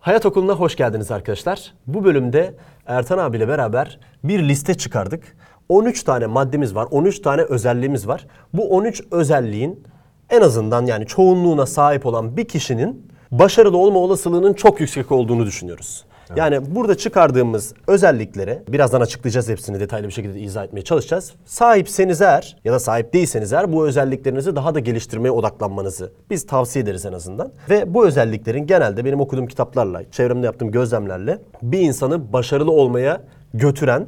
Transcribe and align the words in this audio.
Hayat 0.00 0.26
Okulu'na 0.26 0.52
hoş 0.52 0.76
geldiniz 0.76 1.10
arkadaşlar. 1.10 1.74
Bu 1.86 2.04
bölümde 2.04 2.54
Ertan 2.86 3.18
abiyle 3.18 3.48
beraber 3.48 3.98
bir 4.24 4.48
liste 4.48 4.74
çıkardık. 4.74 5.36
13 5.68 6.02
tane 6.02 6.26
maddemiz 6.26 6.74
var, 6.74 6.88
13 6.90 7.22
tane 7.22 7.42
özelliğimiz 7.42 8.08
var. 8.08 8.26
Bu 8.54 8.76
13 8.76 9.02
özelliğin 9.10 9.84
en 10.30 10.40
azından 10.40 10.86
yani 10.86 11.06
çoğunluğuna 11.06 11.66
sahip 11.66 12.06
olan 12.06 12.36
bir 12.36 12.44
kişinin 12.44 13.12
başarılı 13.30 13.76
olma 13.76 13.98
olasılığının 13.98 14.54
çok 14.54 14.80
yüksek 14.80 15.12
olduğunu 15.12 15.46
düşünüyoruz. 15.46 16.04
Yani 16.36 16.74
burada 16.74 16.96
çıkardığımız 16.96 17.74
özelliklere 17.86 18.62
birazdan 18.68 19.00
açıklayacağız 19.00 19.48
hepsini 19.48 19.80
detaylı 19.80 20.06
bir 20.06 20.12
şekilde 20.12 20.40
izah 20.40 20.64
etmeye 20.64 20.82
çalışacağız. 20.82 21.32
Sahipseniz 21.44 22.20
eğer 22.20 22.56
ya 22.64 22.72
da 22.72 22.78
sahip 22.78 23.12
değilseniz 23.12 23.52
eğer 23.52 23.72
bu 23.72 23.86
özelliklerinizi 23.88 24.56
daha 24.56 24.74
da 24.74 24.80
geliştirmeye 24.80 25.30
odaklanmanızı 25.32 26.12
biz 26.30 26.46
tavsiye 26.46 26.82
ederiz 26.82 27.06
en 27.06 27.12
azından. 27.12 27.52
Ve 27.70 27.94
bu 27.94 28.06
özelliklerin 28.06 28.66
genelde 28.66 29.04
benim 29.04 29.20
okuduğum 29.20 29.46
kitaplarla, 29.46 30.10
çevremde 30.10 30.46
yaptığım 30.46 30.70
gözlemlerle 30.70 31.38
bir 31.62 31.80
insanı 31.80 32.32
başarılı 32.32 32.72
olmaya 32.72 33.20
götüren 33.54 34.06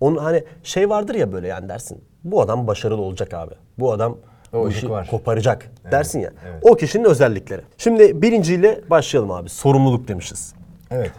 onun 0.00 0.16
hani 0.16 0.44
şey 0.62 0.90
vardır 0.90 1.14
ya 1.14 1.32
böyle 1.32 1.48
yani 1.48 1.68
dersin. 1.68 2.04
Bu 2.24 2.40
adam 2.40 2.66
başarılı 2.66 3.02
olacak 3.02 3.34
abi. 3.34 3.54
Bu 3.78 3.92
adam 3.92 4.16
O 4.52 4.64
bu 4.64 4.68
işi 4.70 4.90
var. 4.90 5.06
koparacak 5.10 5.70
dersin 5.90 6.20
ya. 6.20 6.32
O 6.62 6.74
kişinin 6.74 7.04
özellikleri. 7.04 7.62
Şimdi 7.78 8.22
birinciyle 8.22 8.80
başlayalım 8.90 9.30
abi. 9.30 9.48
Sorumluluk 9.48 10.08
demişiz. 10.08 10.54
Evet. 10.90 11.10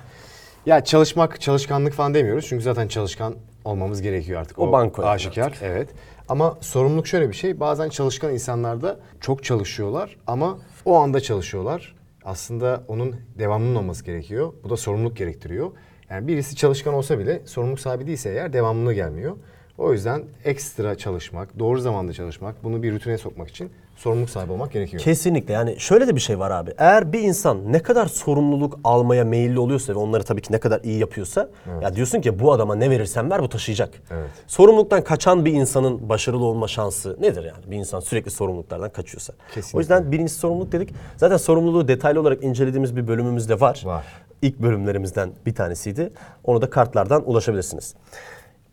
Ya 0.66 0.84
çalışmak, 0.84 1.42
çalışkanlık 1.42 1.94
falan 1.94 2.14
demiyoruz. 2.14 2.46
Çünkü 2.48 2.64
zaten 2.64 2.88
çalışkan 2.88 3.36
olmamız 3.66 4.02
gerekiyor 4.02 4.42
artık. 4.42 4.60
O 4.60 4.72
banko 4.72 5.02
yani 5.02 5.12
aşikar. 5.12 5.58
Evet. 5.62 5.90
Ama 6.30 6.58
sorumluluk 6.62 7.08
şöyle 7.08 7.30
bir 7.30 7.34
şey. 7.34 7.60
Bazen 7.60 7.90
çalışkan 7.90 8.34
insanlar 8.34 8.82
da 8.82 9.00
çok 9.22 9.44
çalışıyorlar 9.44 10.18
ama 10.28 10.58
o 10.86 10.96
anda 10.98 11.20
çalışıyorlar. 11.20 11.96
Aslında 12.24 12.84
onun 12.88 13.16
devamının 13.40 13.76
olması 13.76 14.06
gerekiyor. 14.06 14.54
Bu 14.64 14.70
da 14.70 14.78
sorumluluk 14.78 15.18
gerektiriyor. 15.18 15.72
Yani 16.10 16.28
birisi 16.28 16.56
çalışkan 16.56 16.94
olsa 16.94 17.20
bile 17.20 17.42
sorumluluk 17.46 17.80
sahibi 17.80 18.08
değilse 18.08 18.30
eğer 18.30 18.54
devamlı 18.54 18.94
gelmiyor. 18.94 19.38
O 19.78 19.94
yüzden 19.94 20.24
ekstra 20.46 20.96
çalışmak, 20.96 21.60
doğru 21.60 21.80
zamanda 21.80 22.14
çalışmak, 22.14 22.64
bunu 22.64 22.84
bir 22.84 22.94
rutine 22.94 23.18
sokmak 23.18 23.50
için 23.50 23.72
sorumluluk 24.02 24.30
sahibi 24.30 24.52
olmak 24.52 24.72
gerekiyor. 24.72 25.04
Kesinlikle 25.04 25.54
yani 25.54 25.80
şöyle 25.80 26.08
de 26.08 26.16
bir 26.16 26.22
şey 26.22 26.40
var 26.40 26.52
abi. 26.52 26.74
Eğer 26.78 27.14
bir 27.14 27.20
insan 27.20 27.74
ne 27.74 27.80
kadar 27.80 28.06
sorumluluk 28.06 28.80
almaya 28.84 29.26
meyilli 29.26 29.60
oluyorsa 29.60 29.94
ve 29.94 29.98
onları 29.98 30.24
tabii 30.24 30.42
ki 30.42 30.54
ne 30.54 30.60
kadar 30.60 30.82
iyi 30.84 31.00
yapıyorsa 31.00 31.50
ya 31.82 31.96
diyorsun 31.96 32.22
ki 32.22 32.40
bu 32.40 32.52
adama 32.52 32.76
ne 32.76 32.90
verirsen 32.90 33.32
ver 33.32 33.42
bu 33.42 33.50
taşıyacak. 33.50 33.90
Evet. 34.12 34.30
Sorumluluktan 34.48 35.04
kaçan 35.04 35.46
bir 35.46 35.54
insanın 35.54 36.10
başarılı 36.10 36.46
olma 36.46 36.68
şansı 36.68 37.18
nedir 37.22 37.44
yani? 37.44 37.72
Bir 37.72 37.76
insan 37.76 38.00
sürekli 38.00 38.32
sorumluluklardan 38.32 38.90
kaçıyorsa. 38.90 39.34
Kesinlikle. 39.54 39.78
O 39.78 39.80
yüzden 39.80 40.12
birincisi 40.12 40.40
sorumluluk 40.40 40.72
dedik. 40.72 40.94
Zaten 41.18 41.38
sorumluluğu 41.38 41.88
detaylı 41.88 42.22
olarak 42.22 42.44
incelediğimiz 42.44 42.96
bir 42.96 43.08
bölümümüz 43.08 43.50
de 43.50 43.60
var. 43.60 43.82
Var. 43.86 44.06
İlk 44.42 44.60
bölümlerimizden 44.60 45.32
bir 45.46 45.56
tanesiydi. 45.56 46.14
Onu 46.44 46.62
da 46.62 46.70
kartlardan 46.70 47.30
ulaşabilirsiniz. 47.30 47.96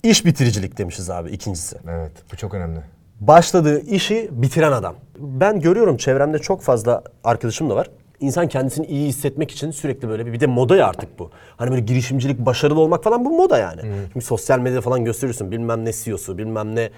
İş 0.02 0.24
bitiricilik 0.24 0.78
demişiz 0.78 1.10
abi 1.10 1.30
ikincisi 1.30 1.76
Evet, 1.88 2.12
bu 2.32 2.36
çok 2.36 2.54
önemli. 2.54 2.80
Başladığı 3.20 3.80
işi 3.80 4.28
bitiren 4.32 4.72
adam. 4.72 4.94
Ben 5.18 5.60
görüyorum 5.60 5.96
çevremde 5.96 6.38
çok 6.38 6.62
fazla 6.62 7.02
arkadaşım 7.24 7.70
da 7.70 7.76
var. 7.76 7.90
İnsan 8.20 8.48
kendisini 8.48 8.86
iyi 8.86 9.08
hissetmek 9.08 9.50
için 9.50 9.70
sürekli 9.70 10.08
böyle 10.08 10.26
bir, 10.26 10.32
bir 10.32 10.40
de 10.40 10.46
moda 10.46 10.76
ya 10.76 10.86
artık 10.86 11.18
bu. 11.18 11.30
Hani 11.56 11.70
böyle 11.70 11.82
girişimcilik, 11.82 12.38
başarılı 12.38 12.80
olmak 12.80 13.04
falan 13.04 13.24
bu 13.24 13.30
moda 13.30 13.58
yani. 13.58 13.80
Çünkü 14.12 14.26
sosyal 14.26 14.58
medyada 14.58 14.80
falan 14.80 15.04
gösteriyorsun 15.04 15.50
bilmem 15.50 15.84
ne 15.84 15.92
CEO'su, 15.92 16.38
bilmem 16.38 16.74
ne 16.76 16.90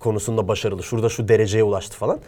konusunda 0.00 0.48
başarılı, 0.48 0.82
şurada 0.82 1.08
şu 1.08 1.28
dereceye 1.28 1.64
ulaştı 1.64 1.96
falan. 1.96 2.18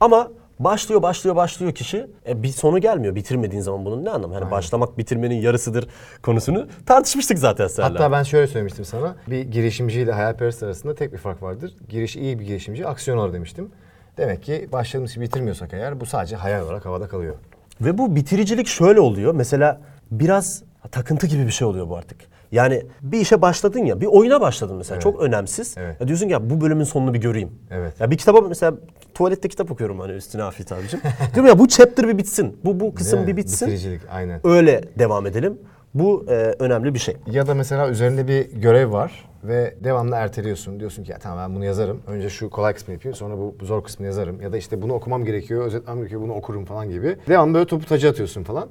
Ama 0.00 0.28
başlıyor, 0.60 1.02
başlıyor, 1.02 1.36
başlıyor 1.36 1.72
kişi. 1.72 2.06
E, 2.28 2.42
bir 2.42 2.48
sonu 2.48 2.78
gelmiyor 2.78 3.14
bitirmediğin 3.14 3.62
zaman 3.62 3.84
bunun 3.84 4.04
ne 4.04 4.10
anlamı? 4.10 4.34
Hani 4.34 4.50
başlamak 4.50 4.98
bitirmenin 4.98 5.34
yarısıdır 5.34 5.88
konusunu 6.22 6.66
tartışmıştık 6.86 7.38
zaten 7.38 7.66
seninle. 7.66 7.92
Hatta 7.92 8.12
ben 8.12 8.22
şöyle 8.22 8.46
söylemiştim 8.46 8.84
sana. 8.84 9.16
Bir 9.26 9.40
girişimciyle 9.40 10.12
hayalperest 10.12 10.62
arasında 10.62 10.94
tek 10.94 11.12
bir 11.12 11.18
fark 11.18 11.42
vardır. 11.42 11.76
Giriş 11.88 12.16
iyi 12.16 12.38
bir 12.38 12.44
girişimci 12.44 12.86
aksiyon 12.86 13.18
alır 13.18 13.32
demiştim. 13.32 13.70
Demek 14.16 14.42
ki 14.42 14.68
başladığımız 14.72 15.10
işi 15.10 15.20
bitirmiyorsak 15.20 15.74
eğer 15.74 16.00
bu 16.00 16.06
sadece 16.06 16.36
hayal 16.36 16.64
olarak 16.64 16.86
havada 16.86 17.08
kalıyor. 17.08 17.34
Ve 17.80 17.98
bu 17.98 18.16
bitiricilik 18.16 18.66
şöyle 18.66 19.00
oluyor. 19.00 19.34
Mesela 19.34 19.80
biraz 20.10 20.62
takıntı 20.90 21.26
gibi 21.26 21.46
bir 21.46 21.50
şey 21.50 21.66
oluyor 21.68 21.88
bu 21.88 21.96
artık. 21.96 22.18
Yani 22.52 22.82
bir 23.02 23.20
işe 23.20 23.42
başladın 23.42 23.80
ya, 23.80 24.00
bir 24.00 24.06
oyuna 24.06 24.40
başladın 24.40 24.76
mesela 24.76 25.00
çok 25.00 25.20
önemsiz. 25.20 25.74
Evet. 25.78 26.00
Ya 26.00 26.08
diyorsun 26.08 26.26
ki 26.26 26.32
ya 26.32 26.50
bu 26.50 26.60
bölümün 26.60 26.84
sonunu 26.84 27.14
bir 27.14 27.20
göreyim. 27.20 27.50
Evet. 27.70 28.00
Ya 28.00 28.10
bir 28.10 28.16
kitaba 28.16 28.40
mesela 28.40 28.74
tuvalette 29.14 29.48
kitap 29.48 29.70
okuyorum 29.70 30.00
hani 30.00 30.12
üstüne 30.12 30.42
Afiyet 30.42 30.72
abicim. 30.72 31.00
Diyorum 31.34 31.48
ya 31.48 31.58
bu 31.58 31.68
chapter 31.68 32.08
bir 32.08 32.18
bitsin. 32.18 32.58
Bu 32.64 32.80
bu 32.80 32.94
kısım 32.94 33.26
bir 33.26 33.36
bitsin. 33.36 33.68
Bitiricilik 33.68 34.00
aynen. 34.10 34.40
Öyle 34.44 34.80
devam 34.98 35.26
edelim. 35.26 35.58
Bu 35.94 36.24
e, 36.28 36.32
önemli 36.58 36.94
bir 36.94 36.98
şey. 36.98 37.16
Ya 37.26 37.46
da 37.46 37.54
mesela 37.54 37.88
üzerinde 37.88 38.28
bir 38.28 38.60
görev 38.60 38.92
var 38.92 39.28
ve 39.44 39.74
devamlı 39.84 40.16
erteliyorsun. 40.16 40.80
Diyorsun 40.80 41.04
ki 41.04 41.12
ya 41.12 41.18
tamam 41.18 41.38
ben 41.38 41.56
bunu 41.56 41.64
yazarım. 41.64 42.02
Önce 42.06 42.30
şu 42.30 42.50
kolay 42.50 42.74
kısmını 42.74 42.94
yapayım 42.94 43.16
sonra 43.16 43.38
bu, 43.38 43.56
bu 43.60 43.64
zor 43.64 43.84
kısmını 43.84 44.06
yazarım. 44.06 44.40
Ya 44.40 44.52
da 44.52 44.56
işte 44.56 44.82
bunu 44.82 44.94
okumam 44.94 45.24
gerekiyor, 45.24 45.64
özetlemem 45.64 45.98
gerekiyor, 45.98 46.22
bunu 46.22 46.34
okurum 46.34 46.64
falan 46.64 46.90
gibi. 46.90 47.16
Devamlı 47.28 47.54
böyle 47.54 47.66
topu 47.66 47.86
tacı 47.86 48.08
atıyorsun 48.08 48.42
falan. 48.42 48.68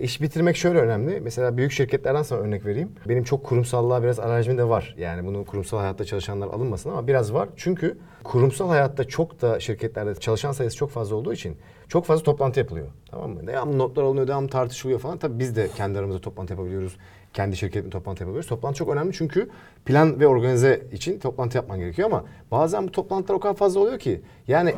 İş 0.00 0.20
bitirmek 0.20 0.56
şöyle 0.56 0.78
önemli. 0.78 1.20
Mesela 1.20 1.56
büyük 1.56 1.72
şirketlerden 1.72 2.22
sana 2.22 2.40
örnek 2.40 2.66
vereyim. 2.66 2.92
Benim 3.08 3.24
çok 3.24 3.44
kurumsallığa 3.44 4.02
biraz 4.02 4.18
alerjim 4.18 4.58
de 4.58 4.68
var. 4.68 4.94
Yani 4.98 5.26
bunu 5.26 5.44
kurumsal 5.44 5.78
hayatta 5.78 6.04
çalışanlar 6.04 6.46
alınmasın 6.46 6.90
ama 6.90 7.06
biraz 7.06 7.34
var. 7.34 7.48
Çünkü 7.56 7.98
kurumsal 8.24 8.68
hayatta 8.68 9.04
çok 9.04 9.42
da 9.42 9.60
şirketlerde 9.60 10.14
çalışan 10.14 10.52
sayısı 10.52 10.76
çok 10.76 10.90
fazla 10.90 11.16
olduğu 11.16 11.32
için 11.32 11.56
çok 11.88 12.04
fazla 12.04 12.24
toplantı 12.24 12.60
yapılıyor. 12.60 12.86
Tamam 13.10 13.30
mı? 13.30 13.46
Devamlı 13.46 13.78
notlar 13.78 14.02
alınıyor, 14.02 14.28
devamlı 14.28 14.48
tartışılıyor 14.48 15.00
falan. 15.00 15.18
Tabii 15.18 15.38
biz 15.38 15.56
de 15.56 15.68
kendi 15.76 15.98
aramızda 15.98 16.20
toplantı 16.20 16.52
yapabiliyoruz. 16.52 16.96
Kendi 17.32 17.56
şirketimde 17.56 17.90
toplantı 17.90 18.22
yapabiliyoruz. 18.22 18.48
Toplantı 18.48 18.78
çok 18.78 18.88
önemli 18.88 19.12
çünkü 19.12 19.48
plan 19.84 20.20
ve 20.20 20.26
organize 20.26 20.82
için 20.92 21.18
toplantı 21.18 21.56
yapman 21.56 21.78
gerekiyor 21.78 22.08
ama 22.08 22.24
bazen 22.50 22.86
bu 22.88 22.92
toplantılar 22.92 23.36
o 23.36 23.40
kadar 23.40 23.54
fazla 23.54 23.80
oluyor 23.80 23.98
ki 23.98 24.20
yani 24.48 24.74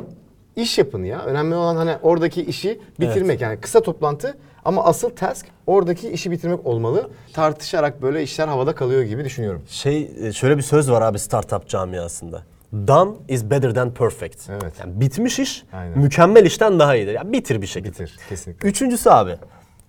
iş 0.56 0.78
yapın 0.78 1.04
ya. 1.04 1.22
Önemli 1.24 1.54
olan 1.54 1.76
hani 1.76 1.96
oradaki 2.02 2.42
işi 2.44 2.80
bitirmek 3.00 3.40
yani 3.40 3.60
kısa 3.60 3.80
toplantı 3.80 4.38
ama 4.64 4.84
asıl 4.84 5.10
task 5.10 5.46
oradaki 5.66 6.08
işi 6.10 6.30
bitirmek 6.30 6.66
olmalı. 6.66 7.10
Tartışarak 7.32 8.02
böyle 8.02 8.22
işler 8.22 8.48
havada 8.48 8.74
kalıyor 8.74 9.02
gibi 9.02 9.24
düşünüyorum. 9.24 9.62
Şey 9.68 10.10
e, 10.20 10.32
şöyle 10.32 10.56
bir 10.56 10.62
söz 10.62 10.90
var 10.90 11.02
abi 11.02 11.18
startup 11.18 11.68
camiasında. 11.68 12.42
Done 12.86 13.10
is 13.28 13.44
better 13.44 13.74
than 13.74 13.94
perfect. 13.94 14.50
Evet. 14.50 14.72
Yani 14.80 15.00
bitmiş 15.00 15.38
iş 15.38 15.64
Aynen. 15.72 15.98
mükemmel 15.98 16.44
işten 16.46 16.78
daha 16.78 16.96
iyidir. 16.96 17.12
Yani 17.12 17.32
bitir 17.32 17.62
bir 17.62 17.66
şekilde. 17.66 17.90
Bitir 17.90 18.18
kesinlikle. 18.28 18.68
Üçüncüsü 18.68 19.10
abi 19.10 19.36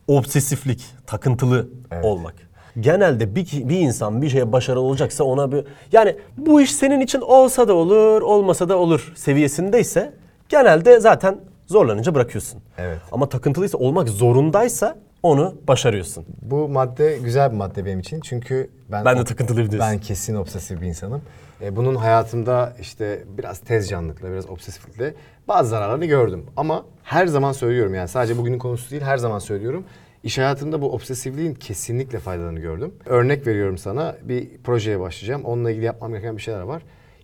obsesiflik, 0.08 0.86
takıntılı 1.08 1.68
Evet. 1.92 2.06
olmak. 2.06 2.34
Genelde 2.80 3.36
bir, 3.36 3.70
bir 3.70 3.80
insan 3.80 4.22
bir 4.22 4.30
şeye 4.30 4.52
başarılı 4.52 4.82
olacaksa 4.82 5.24
ona 5.24 5.52
bir 5.52 5.66
yani 5.92 6.16
bu 6.38 6.62
iş 6.62 6.72
senin 6.76 7.00
için 7.00 7.22
olsa 7.22 7.68
da 7.68 7.74
olur, 7.74 8.22
olmasa 8.22 8.70
da 8.70 8.78
olur 8.78 9.12
seviyesindeyse 9.16 10.14
genelde 10.52 11.00
zaten 11.00 11.38
zorlanınca 11.68 12.16
bırakıyorsun. 12.16 12.62
Evet. 12.78 12.98
Ama 13.12 13.30
takıntılıysa 13.30 13.78
olmak 13.78 14.10
zorundaysa 14.10 14.98
onu 15.24 15.56
başarıyorsun. 15.68 16.26
Bu 16.42 16.70
madde 16.70 17.18
güzel 17.24 17.52
bir 17.52 17.58
madde 17.58 17.86
benim 17.86 18.00
için 18.00 18.22
çünkü 18.22 18.70
ben 18.92 19.06
Ben 19.06 19.18
de 19.18 19.24
takıntılıyım 19.24 19.72
diyorsun. 19.72 19.92
Ben 19.92 20.00
kesin 20.00 20.36
obsesif 20.36 20.82
bir 20.82 20.88
insanım. 20.88 21.22
E, 21.62 21.76
bunun 21.76 21.96
hayatımda 21.96 22.74
işte 22.82 23.24
biraz 23.38 23.60
tez 23.60 23.90
canlılıkla, 23.90 24.32
biraz 24.32 24.50
obsesiflikle 24.50 25.14
bazı 25.48 25.70
zararlarını 25.70 26.06
gördüm. 26.06 26.46
Ama 26.58 26.86
her 27.04 27.28
zaman 27.28 27.52
söylüyorum 27.52 27.96
yani 27.96 28.08
sadece 28.08 28.38
bugünün 28.38 28.60
konusu 28.60 28.92
değil 28.92 29.02
her 29.02 29.18
zaman 29.18 29.40
söylüyorum. 29.40 29.84
İş 30.24 30.38
hayatımda 30.38 30.82
bu 30.82 30.94
obsesifliğin 30.94 31.54
kesinlikle 31.54 32.20
faydalarını 32.20 32.60
gördüm. 32.60 32.94
Örnek 33.06 33.48
veriyorum 33.48 33.78
sana 33.78 34.16
bir 34.24 34.58
projeye 34.64 35.00
başlayacağım. 35.00 35.46
Onunla 35.46 35.72
ilgili 35.72 35.86
yapmam 35.86 36.12
gereken 36.12 36.38
bir 36.38 36.42
şeyler 36.42 36.62
var. 36.62 36.82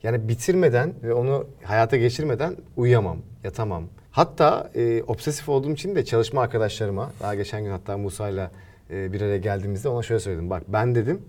Yani 0.07 0.27
bitirmeden 0.27 0.93
ve 1.03 1.13
onu 1.13 1.47
hayata 1.63 1.97
geçirmeden 1.97 2.55
uyuyamam, 2.77 3.17
yatamam. 3.43 3.83
Hatta 4.11 4.71
e, 4.75 5.03
obsesif 5.03 5.49
olduğum 5.49 5.71
için 5.71 5.95
de 5.95 6.05
çalışma 6.05 6.41
arkadaşlarıma, 6.41 7.11
daha 7.21 7.35
geçen 7.35 7.63
gün 7.63 7.71
hatta 7.71 7.97
Musa'yla 7.97 8.51
e, 8.89 9.13
bir 9.13 9.21
araya 9.21 9.37
geldiğimizde 9.37 9.89
ona 9.89 10.03
şöyle 10.03 10.19
söyledim. 10.19 10.49
Bak 10.49 10.63
ben 10.67 10.95
dedim 10.95 11.21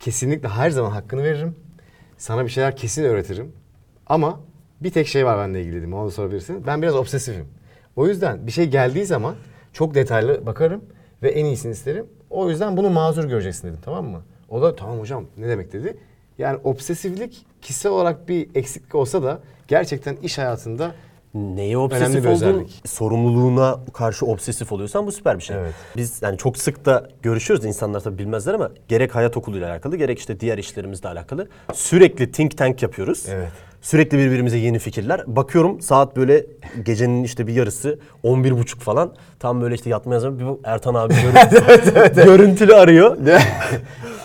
kesinlikle 0.00 0.48
her 0.48 0.70
zaman 0.70 0.90
hakkını 0.90 1.22
veririm. 1.22 1.56
Sana 2.18 2.44
bir 2.44 2.50
şeyler 2.50 2.76
kesin 2.76 3.04
öğretirim. 3.04 3.52
Ama 4.06 4.40
bir 4.80 4.90
tek 4.90 5.06
şey 5.06 5.26
var 5.26 5.38
benimle 5.38 5.60
ilgili 5.60 5.76
dedim. 5.76 5.94
Onu 5.94 6.10
sorabilirsin. 6.10 6.66
Ben 6.66 6.82
biraz 6.82 6.94
obsesifim. 6.94 7.46
O 7.96 8.06
yüzden 8.06 8.46
bir 8.46 8.52
şey 8.52 8.66
geldiği 8.66 9.06
zaman 9.06 9.34
çok 9.72 9.94
detaylı 9.94 10.46
bakarım 10.46 10.84
ve 11.22 11.30
en 11.30 11.44
iyisini 11.44 11.72
isterim. 11.72 12.06
O 12.30 12.50
yüzden 12.50 12.76
bunu 12.76 12.90
mazur 12.90 13.24
göreceksin 13.24 13.68
dedim 13.68 13.80
tamam 13.84 14.06
mı? 14.06 14.22
O 14.48 14.62
da 14.62 14.76
tamam 14.76 14.98
hocam 14.98 15.24
ne 15.36 15.48
demek 15.48 15.72
dedi. 15.72 15.96
Yani 16.38 16.58
obsesiflik 16.64 17.46
kişisel 17.62 17.92
olarak 17.92 18.28
bir 18.28 18.48
eksiklik 18.54 18.94
olsa 18.94 19.22
da 19.22 19.40
gerçekten 19.68 20.16
iş 20.16 20.38
hayatında 20.38 20.94
Neye 21.34 21.78
obsesif 21.78 22.26
olduğun, 22.26 22.68
sorumluluğuna 22.86 23.80
karşı 23.92 24.26
obsesif 24.26 24.72
oluyorsan 24.72 25.06
bu 25.06 25.12
süper 25.12 25.38
bir 25.38 25.42
şey. 25.42 25.56
Evet. 25.56 25.74
Biz 25.96 26.22
yani 26.22 26.38
çok 26.38 26.58
sık 26.58 26.84
da 26.84 27.08
görüşüyoruz 27.22 27.64
insanlar 27.64 28.00
tabii 28.00 28.18
bilmezler 28.18 28.54
ama 28.54 28.70
gerek 28.88 29.14
hayat 29.14 29.36
okuluyla 29.36 29.70
alakalı 29.70 29.96
gerek 29.96 30.18
işte 30.18 30.40
diğer 30.40 30.58
işlerimizle 30.58 31.08
alakalı 31.08 31.48
sürekli 31.74 32.32
think 32.32 32.58
tank 32.58 32.82
yapıyoruz. 32.82 33.24
Evet. 33.28 33.52
Sürekli 33.82 34.18
birbirimize 34.18 34.56
yeni 34.58 34.78
fikirler. 34.78 35.22
Bakıyorum 35.26 35.80
saat 35.80 36.16
böyle 36.16 36.46
gecenin 36.84 37.24
işte 37.24 37.46
bir 37.46 37.52
yarısı 37.52 37.98
11.30 38.24 38.78
falan. 38.78 39.14
Tam 39.40 39.60
böyle 39.60 39.74
işte 39.74 39.90
yatmaya 39.90 40.20
zaman 40.20 40.38
bir 40.38 40.44
bu 40.44 40.60
Ertan 40.64 40.94
abi 40.94 41.14
görüntü, 41.22 42.24
görüntülü 42.24 42.74
arıyor. 42.74 43.16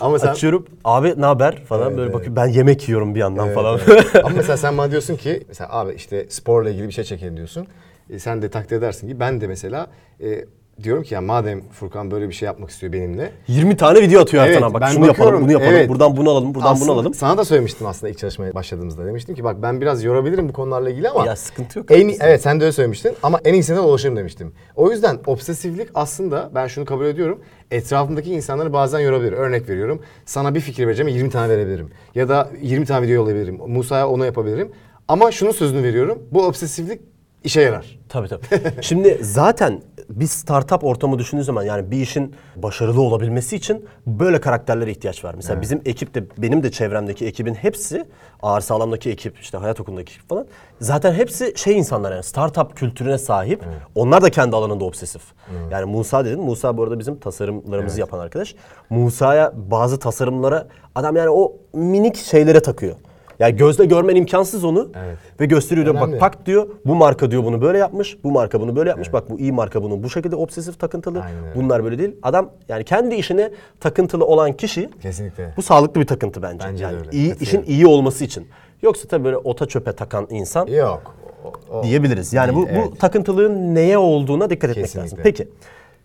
Ama 0.00 0.18
sen 0.18 0.28
Açıyorum 0.28 0.66
abi 0.84 1.14
ne 1.16 1.24
haber 1.26 1.64
falan 1.64 1.82
Evet, 1.86 1.92
böyle 1.96 2.02
evet. 2.04 2.14
bakıyorum 2.14 2.36
ben 2.36 2.46
yemek 2.46 2.88
yiyorum 2.88 3.14
bir 3.14 3.20
yandan 3.20 3.46
Evet, 3.46 3.54
falan. 3.54 3.80
evet. 3.88 4.06
Ama 4.24 4.36
mesela 4.36 4.56
sen 4.56 4.78
bana 4.78 4.90
diyorsun 4.90 5.16
ki 5.16 5.42
mesela 5.48 5.72
abi 5.72 5.94
işte 5.94 6.26
sporla 6.28 6.70
ilgili 6.70 6.86
bir 6.88 6.92
şey 6.92 7.04
çekelim 7.04 7.36
diyorsun. 7.36 7.66
E, 8.10 8.18
sen 8.18 8.42
de 8.42 8.50
takdir 8.50 8.76
edersin 8.76 9.08
ki 9.08 9.20
ben 9.20 9.40
de 9.40 9.46
mesela 9.46 9.86
e, 10.20 10.44
diyorum 10.82 11.02
ki 11.02 11.14
ya 11.14 11.20
madem 11.20 11.60
Furkan 11.68 12.10
böyle 12.10 12.28
bir 12.28 12.34
şey 12.34 12.46
yapmak 12.46 12.70
istiyor 12.70 12.92
benimle. 12.92 13.32
20 13.48 13.76
tane 13.76 14.02
video 14.02 14.20
atıyor 14.20 14.44
Evet, 14.46 14.56
Ertan 14.56 14.68
abi. 14.68 14.74
Bak 14.74 14.88
şunu 14.88 15.06
yapalım, 15.06 15.42
bunu 15.42 15.52
yapalım, 15.52 15.72
evet. 15.72 15.88
buradan 15.88 16.16
bunu 16.16 16.30
alalım, 16.30 16.54
buradan 16.54 16.72
Aslında 16.72 16.88
bunu 16.88 16.98
alalım. 16.98 17.14
Sana 17.14 17.38
da 17.38 17.44
söylemiştim 17.44 17.86
aslında 17.86 18.10
ilk 18.10 18.18
çalışmaya 18.18 18.54
başladığımızda. 18.54 19.06
Demiştim 19.06 19.34
ki 19.34 19.44
bak 19.44 19.62
ben 19.62 19.80
biraz 19.80 20.04
yorabilirim 20.04 20.48
bu 20.48 20.52
konularla 20.52 20.90
ilgili 20.90 21.08
ama. 21.08 21.26
Ya 21.26 21.36
sıkıntı 21.36 21.78
yok. 21.78 21.90
En, 21.90 22.14
evet 22.20 22.42
sen 22.42 22.60
de 22.60 22.64
öyle 22.64 22.72
söylemiştin 22.72 23.14
ama 23.22 23.40
en 23.44 23.54
iyisine 23.54 23.76
de 23.76 23.80
ulaşırım 23.80 24.16
demiştim. 24.16 24.52
O 24.76 24.90
yüzden 24.90 25.18
obsesiflik 25.26 25.88
aslında 25.94 26.50
ben 26.54 26.66
şunu 26.66 26.84
kabul 26.84 27.04
ediyorum. 27.04 27.40
Etrafımdaki 27.70 28.32
insanları 28.32 28.72
bazen 28.72 29.00
yorabilir. 29.00 29.32
Örnek 29.32 29.68
veriyorum. 29.68 30.00
Sana 30.26 30.54
bir 30.54 30.60
fikir 30.60 30.86
vereceğim 30.86 31.08
20 31.08 31.30
tane 31.30 31.48
verebilirim. 31.48 31.90
Ya 32.14 32.28
da 32.28 32.50
20 32.62 32.86
tane 32.86 33.06
video 33.06 33.14
yollayabilirim. 33.14 33.58
Musa'ya 33.66 34.08
onu 34.08 34.24
yapabilirim. 34.24 34.72
Ama 35.08 35.30
şunun 35.30 35.50
sözünü 35.50 35.82
veriyorum. 35.82 36.22
Bu 36.30 36.46
obsesiflik 36.46 37.00
işe 37.44 37.60
yarar. 37.60 37.98
Tabii 38.08 38.28
tabii. 38.28 38.42
Şimdi 38.80 39.18
zaten 39.20 39.82
bir 40.08 40.26
startup 40.26 40.84
ortamı 40.84 41.18
düşündüğün 41.18 41.42
zaman 41.42 41.62
yani 41.62 41.90
bir 41.90 41.96
işin 42.00 42.34
başarılı 42.56 43.00
olabilmesi 43.02 43.56
için 43.56 43.86
böyle 44.06 44.40
karakterlere 44.40 44.90
ihtiyaç 44.90 45.24
var. 45.24 45.34
Mesela 45.34 45.60
bizim 45.60 45.82
ekipte 45.84 46.24
benim 46.38 46.62
de 46.62 46.70
çevremdeki 46.70 47.26
ekibin 47.26 47.54
hepsi 47.54 48.04
ağır 48.42 48.60
sağlamdaki 48.60 49.10
ekip 49.10 49.38
işte 49.40 49.58
hayat 49.58 49.80
okulundaki 49.80 50.12
ekip 50.12 50.28
falan 50.28 50.46
zaten 50.80 51.12
hepsi 51.12 51.52
şey 51.56 51.78
insanlar 51.78 52.12
yani 52.12 52.22
startup 52.22 52.76
kültürüne 52.76 53.18
sahip. 53.18 53.62
Onlar 53.94 54.22
da 54.22 54.30
kendi 54.30 54.56
alanında 54.56 54.84
obsesif. 54.84 55.22
Yani 55.70 55.84
Musa 55.84 56.24
dedin. 56.24 56.40
Musa 56.40 56.76
bu 56.76 56.82
arada 56.82 56.98
bizim 56.98 57.18
tasarımlarımızı 57.18 58.00
yapan 58.00 58.18
arkadaş. 58.18 58.54
Musa'ya 58.90 59.52
bazı 59.56 59.98
tasarımlara 59.98 60.66
adam 60.94 61.16
yani 61.16 61.28
o 61.30 61.56
minik 61.72 62.16
şeylere 62.16 62.60
takıyor. 62.62 62.94
Yani 63.38 63.56
gözle 63.56 63.84
görmen 63.84 64.16
imkansız 64.16 64.64
onu 64.64 64.88
Evet. 65.04 65.18
ve 65.40 65.46
gösteriyor 65.46 65.86
diyor 65.86 65.94
bak 65.94 66.08
Önemli. 66.08 66.20
bak 66.20 66.46
diyor 66.46 66.68
bu 66.86 66.94
marka 66.94 67.30
diyor 67.30 67.44
bunu 67.44 67.62
böyle 67.62 67.78
yapmış. 67.78 68.24
Bu 68.24 68.30
marka 68.30 68.60
bunu 68.60 68.76
böyle 68.76 68.88
yapmış. 68.90 69.12
Bak 69.12 69.30
bu 69.30 69.38
iyi 69.38 69.52
marka 69.52 69.82
bunu 69.82 70.02
bu 70.02 70.10
şekilde 70.10 70.36
obsesif 70.36 70.80
takıntılı. 70.80 71.20
Aynen 71.22 71.44
öyle. 71.44 71.54
Bunlar 71.54 71.84
böyle 71.84 71.98
değil. 71.98 72.16
Adam 72.22 72.50
yani 72.68 72.84
kendi 72.84 73.14
işine 73.14 73.50
takıntılı 73.80 74.24
olan 74.26 74.52
kişi 74.52 74.90
Kesinlikle. 75.02 75.52
bu 75.56 75.62
sağlıklı 75.62 76.00
bir 76.00 76.06
takıntı 76.06 76.42
bence. 76.42 76.64
Bence 76.68 76.78
de 76.78 76.82
yani 76.82 76.96
öyle. 76.96 77.10
iyi 77.10 77.28
Katılıyorum. 77.30 77.62
işin 77.64 77.72
iyi 77.74 77.86
olması 77.86 78.24
için. 78.24 78.48
Yoksa 78.82 79.08
tabii 79.08 79.24
böyle 79.24 79.36
ota 79.36 79.66
çöpe 79.66 79.92
takan 79.92 80.26
insan 80.30 80.66
Yok. 80.66 81.14
O- 81.44 81.78
o- 81.78 81.82
diyebiliriz. 81.82 82.32
Yani 82.32 82.54
bu, 82.54 82.66
Değil, 82.66 82.78
bu 82.78 82.88
evet. 82.88 83.00
takıntılığın 83.00 83.74
neye 83.74 83.98
olduğuna 83.98 84.50
dikkat 84.50 84.70
etmek 84.70 84.84
Kesinlikle. 84.84 85.02
lazım. 85.10 85.18
Peki. 85.22 85.48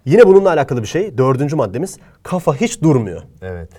Yine 0.06 0.28
bununla 0.28 0.50
alakalı 0.50 0.82
bir 0.82 0.88
şey. 0.88 1.18
Dördüncü 1.18 1.56
maddemiz 1.56 1.98
kafa 2.24 2.56
hiç 2.56 2.82
durmuyor. 2.82 3.22
Evet. 3.42 3.70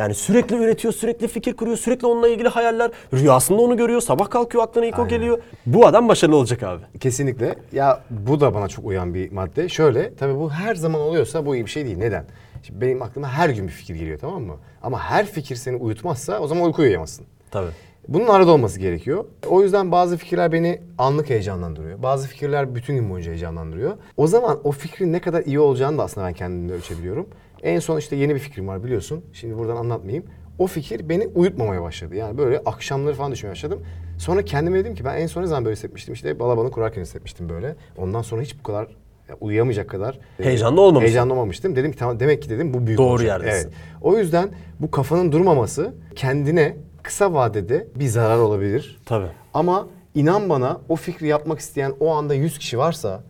Yani 0.00 0.14
sürekli 0.14 0.56
üretiyor, 0.56 0.94
sürekli 0.94 1.28
fikir 1.28 1.56
kuruyor, 1.56 1.76
sürekli 1.76 2.06
onunla 2.06 2.28
ilgili 2.28 2.48
hayaller. 2.48 2.90
Rüyasında 3.14 3.62
onu 3.62 3.76
görüyor, 3.76 4.00
sabah 4.00 4.30
kalkıyor 4.30 4.64
aklına 4.64 4.86
ilk 4.86 4.98
o 4.98 5.02
Aynen. 5.02 5.08
geliyor. 5.10 5.38
Bu 5.66 5.86
adam 5.86 6.08
başarılı 6.08 6.36
olacak 6.36 6.62
abi. 6.62 6.82
Kesinlikle. 7.00 7.54
Ya 7.72 8.00
bu 8.10 8.40
da 8.40 8.54
bana 8.54 8.68
çok 8.68 8.84
uyan 8.84 9.14
bir 9.14 9.32
madde. 9.32 9.68
Şöyle 9.68 10.14
tabii 10.14 10.38
bu 10.38 10.50
her 10.50 10.74
zaman 10.74 11.00
oluyorsa 11.00 11.46
bu 11.46 11.54
iyi 11.54 11.66
bir 11.66 11.70
şey 11.70 11.84
değil. 11.84 11.98
Neden? 11.98 12.24
Şimdi 12.62 12.80
benim 12.80 13.02
aklıma 13.02 13.28
her 13.28 13.48
gün 13.48 13.66
bir 13.66 13.72
fikir 13.72 13.94
geliyor 13.94 14.18
tamam 14.18 14.42
mı? 14.42 14.54
Ama 14.82 15.00
her 15.00 15.26
fikir 15.26 15.56
seni 15.56 15.76
uyutmazsa 15.76 16.38
o 16.40 16.46
zaman 16.46 16.64
uyku 16.64 16.82
uyuyamazsın. 16.82 17.26
Tabii. 17.50 17.70
Bunun 18.08 18.26
arada 18.26 18.50
olması 18.50 18.80
gerekiyor. 18.80 19.24
O 19.46 19.62
yüzden 19.62 19.92
bazı 19.92 20.16
fikirler 20.16 20.52
beni 20.52 20.80
anlık 20.98 21.30
heyecanlandırıyor. 21.30 22.02
Bazı 22.02 22.28
fikirler 22.28 22.74
bütün 22.74 22.94
gün 22.94 23.10
boyunca 23.10 23.30
heyecanlandırıyor. 23.30 23.96
O 24.16 24.26
zaman 24.26 24.58
o 24.64 24.72
fikrin 24.72 25.12
ne 25.12 25.20
kadar 25.20 25.42
iyi 25.44 25.60
olacağını 25.60 25.98
da 25.98 26.02
aslında 26.02 26.26
ben 26.26 26.32
kendimde 26.32 26.72
ölçebiliyorum. 26.72 27.26
En 27.62 27.78
son 27.78 27.98
işte 27.98 28.16
yeni 28.16 28.34
bir 28.34 28.40
fikrim 28.40 28.68
var 28.68 28.84
biliyorsun. 28.84 29.24
Şimdi 29.32 29.58
buradan 29.58 29.76
anlatmayayım. 29.76 30.24
O 30.58 30.66
fikir 30.66 31.08
beni 31.08 31.26
uyutmamaya 31.34 31.82
başladı. 31.82 32.16
Yani 32.16 32.38
böyle 32.38 32.58
akşamları 32.58 33.14
falan 33.14 33.32
düşünmeye 33.32 33.52
başladım. 33.52 33.80
Sonra 34.18 34.42
kendime 34.44 34.78
dedim 34.78 34.94
ki 34.94 35.04
ben 35.04 35.16
en 35.16 35.26
son 35.26 35.42
ne 35.42 35.46
zaman 35.46 35.64
böyle 35.64 35.76
hissetmiştim? 35.76 36.14
İşte 36.14 36.38
balabanı 36.38 36.70
kurarken 36.70 37.02
hissetmiştim 37.02 37.48
böyle. 37.48 37.76
Ondan 37.96 38.22
sonra 38.22 38.42
hiç 38.42 38.58
bu 38.58 38.62
kadar 38.62 38.86
ya, 39.28 39.36
uyuyamayacak 39.40 39.88
kadar 39.90 40.18
e, 40.40 40.44
Heyecanlı 40.44 40.80
olmamışsın. 40.80 41.06
Heyecanlı 41.06 41.32
olmamıştım. 41.32 41.76
Dedim 41.76 41.92
ki 41.92 41.98
tamam 41.98 42.20
demek 42.20 42.42
ki 42.42 42.50
dedim 42.50 42.74
bu 42.74 42.86
büyük 42.86 42.98
Doğru 42.98 43.08
olacak. 43.08 43.28
yerdesin. 43.28 43.68
Evet. 43.68 43.78
O 44.02 44.18
yüzden 44.18 44.48
bu 44.80 44.90
kafanın 44.90 45.32
durmaması 45.32 45.94
kendine 46.14 46.76
kısa 47.02 47.32
vadede 47.34 47.88
bir 47.96 48.06
zarar 48.06 48.38
olabilir. 48.38 49.00
Tabii. 49.06 49.26
Ama 49.54 49.88
inan 50.14 50.48
bana 50.48 50.80
o 50.88 50.96
fikri 50.96 51.26
yapmak 51.26 51.58
isteyen 51.58 51.92
o 52.00 52.10
anda 52.14 52.34
100 52.34 52.58
kişi 52.58 52.78
varsa 52.78 53.22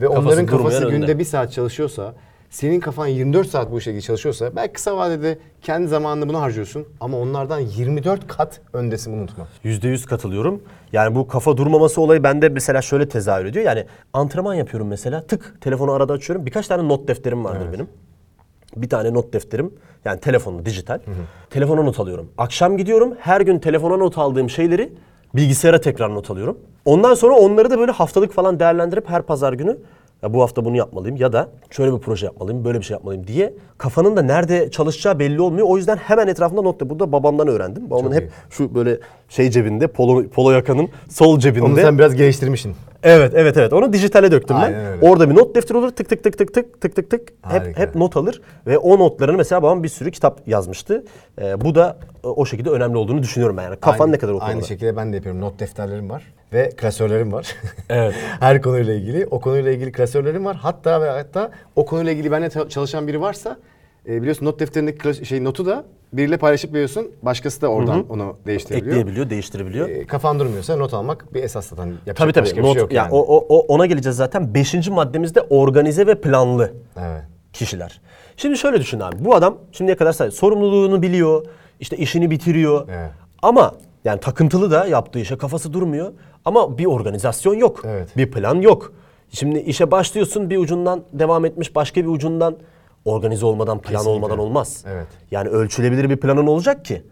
ve 0.00 0.06
Kafası 0.06 0.26
onların 0.28 0.46
kafası 0.46 0.80
günde 0.90 1.04
önde. 1.04 1.18
bir 1.18 1.24
saat 1.24 1.52
çalışıyorsa, 1.52 2.14
senin 2.52 2.80
kafan 2.80 3.06
24 3.06 3.48
saat 3.48 3.72
bu 3.72 3.78
işe 3.78 4.00
çalışıyorsa 4.00 4.56
belki 4.56 4.72
kısa 4.72 4.96
vadede 4.96 5.38
kendi 5.62 5.88
zamanını 5.88 6.28
buna 6.28 6.40
harcıyorsun 6.40 6.86
ama 7.00 7.18
onlardan 7.18 7.58
24 7.58 8.26
kat 8.28 8.60
öndesin 8.72 9.12
bunu 9.12 9.20
unutma. 9.20 9.46
Yüzde 9.64 9.88
yüz 9.88 10.06
katılıyorum. 10.06 10.62
Yani 10.92 11.14
bu 11.14 11.28
kafa 11.28 11.56
durmaması 11.56 12.00
olayı 12.00 12.22
bende 12.22 12.48
mesela 12.48 12.82
şöyle 12.82 13.08
tezahür 13.08 13.44
ediyor. 13.44 13.64
Yani 13.64 13.84
antrenman 14.12 14.54
yapıyorum 14.54 14.88
mesela. 14.88 15.22
Tık 15.22 15.60
telefonu 15.60 15.92
arada 15.92 16.12
açıyorum. 16.12 16.46
Birkaç 16.46 16.66
tane 16.68 16.88
not 16.88 17.08
defterim 17.08 17.44
vardır 17.44 17.66
benim. 17.72 17.88
Bir 18.76 18.88
tane 18.88 19.14
not 19.14 19.32
defterim. 19.32 19.74
Yani 20.04 20.20
telefonlu, 20.20 20.66
dijital. 20.66 20.98
Telefona 21.50 21.82
not 21.82 22.00
alıyorum. 22.00 22.28
Akşam 22.38 22.76
gidiyorum. 22.76 23.14
Her 23.18 23.40
gün 23.40 23.58
telefona 23.58 23.96
not 23.96 24.18
aldığım 24.18 24.50
şeyleri 24.50 24.92
bilgisayara 25.34 25.80
tekrar 25.80 26.14
not 26.14 26.30
alıyorum. 26.30 26.58
Ondan 26.84 27.14
sonra 27.14 27.34
onları 27.34 27.70
da 27.70 27.78
böyle 27.78 27.92
haftalık 27.92 28.32
falan 28.32 28.60
değerlendirip 28.60 29.08
her 29.08 29.22
pazar 29.22 29.52
günü 29.52 29.78
ya 30.22 30.34
bu 30.34 30.42
hafta 30.42 30.64
bunu 30.64 30.76
yapmalıyım 30.76 31.16
ya 31.16 31.32
da 31.32 31.48
şöyle 31.70 31.92
bir 31.92 31.98
proje 31.98 32.26
yapmalıyım, 32.26 32.64
böyle 32.64 32.78
bir 32.78 32.84
şey 32.84 32.94
yapmalıyım 32.94 33.26
diye 33.26 33.54
kafanın 33.78 34.16
da 34.16 34.22
nerede 34.22 34.70
çalışacağı 34.70 35.18
belli 35.18 35.40
olmuyor. 35.40 35.66
O 35.70 35.76
yüzden 35.76 35.96
hemen 35.96 36.26
etrafında 36.28 36.62
not 36.62 36.80
de. 36.80 36.90
Burada 36.90 37.12
babamdan 37.12 37.48
öğrendim. 37.48 37.90
Babamın 37.90 38.10
Çok 38.10 38.20
hep 38.20 38.28
iyi. 38.30 38.32
şu 38.50 38.74
böyle 38.74 38.98
şey 39.28 39.50
cebinde, 39.50 39.86
polo, 39.86 40.28
polo 40.28 40.50
yakanın 40.50 40.88
sol 41.10 41.38
cebinde. 41.38 41.64
Onu 41.64 41.76
sen 41.76 41.98
biraz 41.98 42.14
geliştirmişsin. 42.14 42.74
Evet 43.02 43.32
evet 43.36 43.56
evet. 43.56 43.72
Onu 43.72 43.92
dijitale 43.92 44.30
döktüm 44.30 44.56
Aynen 44.56 44.72
ben. 44.80 44.86
öyle. 44.86 45.08
Orada 45.08 45.30
bir 45.30 45.34
not 45.34 45.54
defteri 45.54 45.78
olur. 45.78 45.90
Tık 45.90 46.08
tık 46.08 46.22
tık 46.24 46.38
tık 46.38 46.54
tık 46.54 46.80
tık 46.80 46.96
tık 46.96 47.10
tık. 47.10 47.28
Hep 47.42 47.62
Harika. 47.62 47.80
hep 47.80 47.94
not 47.94 48.16
alır 48.16 48.40
ve 48.66 48.78
o 48.78 48.98
notlarını 48.98 49.36
mesela 49.36 49.62
babam 49.62 49.82
bir 49.82 49.88
sürü 49.88 50.10
kitap 50.10 50.48
yazmıştı. 50.48 51.04
Ee, 51.40 51.60
bu 51.60 51.74
da 51.74 51.96
e, 52.24 52.26
o 52.26 52.44
şekilde 52.46 52.70
önemli 52.70 52.96
olduğunu 52.96 53.22
düşünüyorum 53.22 53.56
ben 53.56 53.62
yani. 53.62 53.76
Kafan 53.76 54.04
Aynı- 54.04 54.12
ne 54.14 54.18
kadar 54.18 54.32
o 54.32 54.38
Aynı 54.40 54.64
şekilde 54.64 54.96
ben 54.96 55.12
de 55.12 55.16
yapıyorum. 55.16 55.40
Not 55.40 55.60
defterlerim 55.60 56.10
var 56.10 56.22
ve 56.52 56.70
klasörlerim 56.70 57.32
var. 57.32 57.56
Evet. 57.88 58.14
Her 58.40 58.62
konuyla 58.62 58.94
ilgili. 58.94 59.26
O 59.30 59.40
konuyla 59.40 59.72
ilgili 59.72 59.92
klasörlerim 59.92 60.44
var. 60.44 60.56
Hatta 60.56 61.00
ve 61.02 61.10
hatta 61.10 61.50
o 61.76 61.86
konuyla 61.86 62.12
ilgili 62.12 62.30
benimle 62.32 62.68
çalışan 62.68 63.06
biri 63.06 63.20
varsa 63.20 63.56
e, 64.08 64.20
biliyorsun 64.20 64.46
not 64.46 64.60
defterindeki 64.60 65.26
şey 65.26 65.44
notu 65.44 65.66
da 65.66 65.84
biriyle 66.12 66.36
paylaşıp 66.36 66.72
veriyorsun. 66.74 67.10
Başkası 67.22 67.60
da 67.62 67.68
oradan 67.68 68.08
onu 68.08 68.36
değiştirebiliyor. 68.46 68.90
Ekleyebiliyor, 68.96 69.30
değiştirebiliyor. 69.30 69.88
E, 69.88 70.06
kafan 70.06 70.40
durmuyorsa 70.40 70.76
not 70.76 70.94
almak 70.94 71.34
bir 71.34 71.42
esas 71.42 71.66
zaten. 71.66 71.86
Yapacak 71.86 72.16
tabii 72.16 72.32
tabii. 72.32 72.44
başka 72.44 72.56
bir 72.56 72.62
Not, 72.62 72.72
şey 72.72 72.80
yok 72.80 72.92
ya 72.92 73.02
yani. 73.02 73.12
o, 73.14 73.18
o, 73.20 73.46
o- 73.58 73.66
ona 73.74 73.86
geleceğiz 73.86 74.16
zaten. 74.16 74.54
Beşinci 74.54 74.90
maddemizde 74.90 75.40
organize 75.40 76.06
ve 76.06 76.14
planlı 76.20 76.72
Evet. 77.00 77.22
kişiler. 77.52 78.00
Şimdi 78.36 78.58
şöyle 78.58 78.80
düşün 78.80 79.00
abi. 79.00 79.24
Bu 79.24 79.34
adam 79.34 79.58
şimdiye 79.72 79.96
kadar 79.96 80.12
say- 80.12 80.30
sorumluluğunu 80.30 81.02
biliyor. 81.02 81.46
işte 81.80 81.96
işini 81.96 82.30
bitiriyor. 82.30 82.88
Evet. 82.90 83.10
Ama 83.42 83.74
yani 84.04 84.20
takıntılı 84.20 84.70
da 84.70 84.86
yaptığı 84.86 85.18
işe 85.18 85.38
kafası 85.38 85.72
durmuyor. 85.72 86.12
Ama 86.44 86.78
bir 86.78 86.86
organizasyon 86.86 87.54
yok. 87.54 87.80
Evet. 87.84 88.16
Bir 88.16 88.30
plan 88.30 88.54
yok. 88.60 88.92
Şimdi 89.30 89.58
işe 89.58 89.90
başlıyorsun 89.90 90.50
bir 90.50 90.58
ucundan 90.58 91.02
devam 91.12 91.44
etmiş 91.44 91.74
başka 91.74 92.00
bir 92.00 92.06
ucundan 92.08 92.56
organize 93.04 93.46
olmadan 93.46 93.78
plan 93.78 93.92
Kesinlikle. 93.92 94.10
olmadan 94.10 94.38
olmaz. 94.38 94.84
Evet. 94.88 95.06
Yani 95.30 95.48
ölçülebilir 95.48 96.10
bir 96.10 96.16
planın 96.16 96.46
olacak 96.46 96.84
ki. 96.84 97.02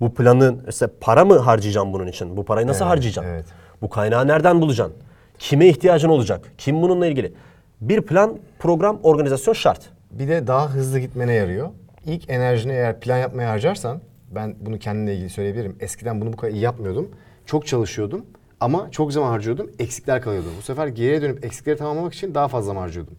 Bu 0.00 0.14
planın 0.14 0.62
mesela 0.66 0.90
para 1.00 1.24
mı 1.24 1.38
harcayacağım 1.38 1.92
bunun 1.92 2.06
için? 2.06 2.36
Bu 2.36 2.44
parayı 2.44 2.66
nasıl 2.66 2.84
Evet, 2.84 2.90
harcayacağım? 2.90 3.28
evet. 3.28 3.44
Bu 3.82 3.88
kaynağı 3.88 4.26
nereden 4.28 4.60
bulacaksın? 4.60 4.96
Kime 5.38 5.66
ihtiyacın 5.68 6.08
olacak? 6.08 6.52
Kim 6.58 6.82
bununla 6.82 7.06
ilgili? 7.06 7.32
Bir 7.80 8.00
plan, 8.02 8.38
program, 8.58 9.00
organizasyon 9.02 9.54
şart. 9.54 9.80
Bir 10.10 10.28
de 10.28 10.46
daha 10.46 10.68
hızlı 10.70 10.98
gitmene 10.98 11.32
yarıyor. 11.32 11.68
İlk 12.06 12.30
enerjini 12.30 12.72
eğer 12.72 13.00
plan 13.00 13.18
yapmaya 13.18 13.50
harcarsan, 13.50 14.00
ben 14.30 14.54
bunu 14.60 14.78
kendimle 14.78 15.14
ilgili 15.14 15.30
söyleyebilirim. 15.30 15.76
Eskiden 15.80 16.20
bunu 16.20 16.32
bu 16.32 16.36
kadar 16.36 16.52
iyi 16.52 16.60
yapmıyordum. 16.62 17.08
Çok 17.46 17.66
çalışıyordum 17.66 18.26
ama 18.60 18.90
çok 18.90 19.12
zaman 19.12 19.28
harcıyordum. 19.28 19.70
Eksikler 19.78 20.22
kalıyordu. 20.22 20.48
Bu 20.58 20.62
sefer 20.62 20.86
geriye 20.86 21.22
dönüp 21.22 21.44
eksikleri 21.44 21.76
tamamlamak 21.76 22.14
için 22.14 22.34
daha 22.34 22.48
fazla 22.48 22.66
zaman 22.66 22.80
harcıyordum. 22.80 23.14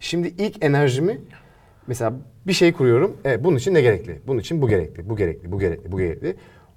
Şimdi 0.00 0.28
ilk 0.38 0.64
enerjimi 0.64 1.20
mesela 1.86 2.12
bir 2.46 2.52
şey 2.52 2.72
kuruyorum. 2.72 3.16
Evet 3.24 3.44
bunun 3.44 3.56
için 3.56 3.74
ne 3.74 3.80
gerekli? 3.80 4.20
Bunun 4.26 4.40
için 4.40 4.62
bu 4.62 4.68
gerekli, 4.68 5.08
bu 5.08 5.16
gerekli, 5.16 5.52
bu 5.52 5.58
gerekli, 5.58 5.92
bu 5.92 5.98
gerekli. 5.98 6.36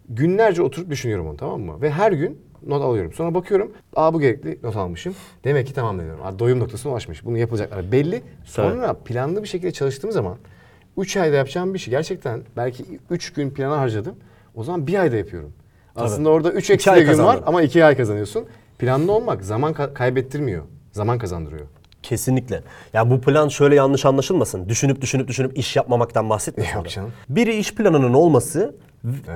Günlerce 0.10 0.62
oturup 0.62 0.90
düşünüyorum 0.90 1.28
onu 1.28 1.38
tamam 1.38 1.62
mı? 1.62 1.82
Ve 1.82 1.92
her 1.92 2.12
gün 2.12 2.42
not 2.68 2.82
alıyorum. 2.82 3.14
Sonra 3.14 3.34
bakıyorum. 3.34 3.72
Aa 3.96 4.14
bu 4.14 4.20
gerekli 4.20 4.60
not 4.64 4.76
almışım. 4.76 5.16
Demek 5.44 5.68
ki 5.68 5.74
tamam 5.74 6.00
diyorum. 6.00 6.20
Aa, 6.26 6.40
doyum 6.40 6.60
noktasına 6.60 6.92
ulaşmış. 6.92 7.26
Bunu 7.26 7.38
yapılacaklar 7.38 7.92
belli. 7.92 8.22
Sonra 8.44 8.94
planlı 8.94 9.44
bir 9.44 9.48
şekilde 9.48 9.72
çalıştığım 9.72 10.12
zaman 10.12 10.38
3 10.98 11.18
ayda 11.18 11.36
yapacağım 11.36 11.74
bir 11.74 11.80
şey 11.80 11.92
gerçekten 11.92 12.42
belki 12.58 12.86
3 13.10 13.34
gün 13.34 13.50
plana 13.50 13.80
harcadım. 13.80 14.16
O 14.56 14.64
zaman 14.64 14.88
bir 14.88 15.00
ayda 15.00 15.16
yapıyorum. 15.16 15.54
Aslında 16.06 16.29
orada 16.29 16.51
3 16.51 16.63
İki 16.63 16.74
eksi 16.74 16.91
ay 16.91 17.03
gün 17.03 17.24
var 17.24 17.39
ama 17.46 17.62
2 17.62 17.86
ay 17.86 17.98
kazanıyorsun. 17.98 18.46
Planlı 18.79 19.12
olmak 19.12 19.44
zaman 19.46 19.74
ka- 19.74 19.94
kaybettirmiyor. 19.94 20.63
Zaman 20.91 21.18
kazandırıyor. 21.18 21.68
Kesinlikle. 22.03 22.62
Ya 22.94 23.10
bu 23.12 23.22
plan 23.22 23.48
şöyle 23.48 23.75
yanlış 23.75 24.06
anlaşılmasın. 24.06 24.70
Düşünüp 24.70 25.01
düşünüp 25.01 25.27
düşünüp 25.27 25.58
iş 25.58 25.75
yapmamaktan 25.75 26.29
bahsetmiyorum. 26.29 26.75
Yok 26.77 26.89
canım. 26.89 27.12
Biri 27.29 27.56
iş 27.56 27.75
planının 27.75 28.13
olması 28.13 28.75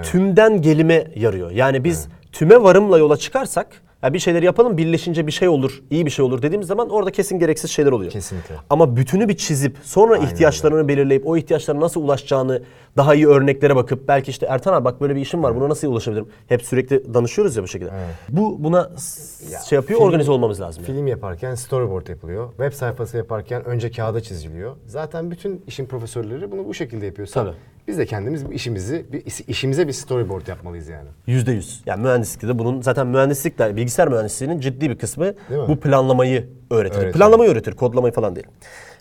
tümden 0.04 0.62
gelime 0.62 1.08
yarıyor. 1.16 1.52
Yani 1.52 1.84
biz 1.84 2.08
tüme 2.32 2.64
varımla 2.64 2.98
yola 2.98 3.18
çıkarsak 3.18 3.68
ya 4.04 4.14
bir 4.14 4.20
şeyleri 4.20 4.46
yapalım 4.46 4.78
birleşince 4.78 5.28
bir 5.28 5.32
şey 5.32 5.48
olur, 5.48 5.84
iyi 5.92 6.06
bir 6.06 6.12
şey 6.12 6.26
olur 6.26 6.42
dediğimiz 6.42 6.68
zaman 6.68 6.90
orada 6.90 7.12
kesin 7.12 7.40
gereksiz 7.40 7.72
şeyler 7.72 7.92
oluyor. 7.92 8.12
Kesinlikle. 8.12 8.56
Ama 8.70 8.96
bütünü 8.96 9.30
bir 9.30 9.38
çizip 9.38 9.78
sonra 9.84 10.18
ihtiyaçlarını 10.18 10.88
belirleyip 10.88 11.28
o 11.28 11.38
ihtiyaçlara 11.38 11.80
nasıl 11.80 12.02
ulaşacağını 12.04 12.62
daha 12.98 13.16
iyi 13.16 13.28
örneklere 13.28 13.76
bakıp 13.76 14.08
belki 14.08 14.32
işte 14.32 14.46
Ertan 14.50 14.74
abi 14.74 14.86
bak 14.86 15.02
böyle 15.02 15.16
bir 15.16 15.22
işim 15.22 15.44
var 15.44 15.56
buna 15.56 15.70
nasıl 15.70 15.88
ulaşabilirim? 15.88 16.28
Hep 16.48 16.62
sürekli 16.62 17.14
danışıyoruz 17.14 17.56
ya 17.58 17.64
bu 17.64 17.68
şekilde. 17.68 17.92
Bu 18.30 18.64
buna 18.64 18.90
s- 18.98 19.60
şey 19.70 19.76
yapıyor 19.76 20.00
film- 20.00 20.08
organize 20.08 20.32
olmamız 20.32 20.62
lazım. 20.62 20.84
yani. 20.88 20.96
Film 20.96 21.08
yaparken 21.08 21.56
storyboard 21.56 22.08
yapılıyor. 22.08 22.50
Web 22.50 22.74
sayfası 22.74 23.18
yaparken 23.18 23.66
önce 23.66 23.92
kağıda 23.92 24.22
çiziliyor. 24.22 24.76
Zaten 24.86 25.32
bütün 25.32 25.62
işin 25.68 25.86
profesörleri 25.86 26.52
bunu 26.52 26.68
bu 26.68 26.74
şekilde 26.74 27.06
yapıyorsa 27.06 27.44
Tabii. 27.44 27.56
Biz 27.88 27.98
de 27.98 28.06
kendimiz 28.06 28.46
bu 28.46 28.54
işimizi 28.54 29.06
bir 29.12 29.24
işimize 29.48 29.88
bir 29.88 29.94
storyboard 29.94 30.48
yapmalıyız 30.48 30.88
yani. 30.88 31.10
Yüzde 31.28 31.52
yüz. 31.52 31.82
Yani 31.86 32.04
mühendislikte 32.04 32.48
de 32.48 32.60
bunun 32.60 32.82
zaten 32.82 33.08
mühendislikle 33.08 33.76
bilgisayar 33.76 34.08
mühendisliğinin 34.08 34.60
ciddi 34.60 34.90
bir 34.90 34.98
kısmı 34.98 35.34
bu 35.68 35.80
planlamayı 35.80 36.50
öğretir. 36.70 37.00
Öğretir. 37.00 37.18
Planlamayı 37.18 37.52
öğretir, 37.52 37.72
kodlamayı 37.72 38.14
falan 38.14 38.36
değil. 38.36 38.48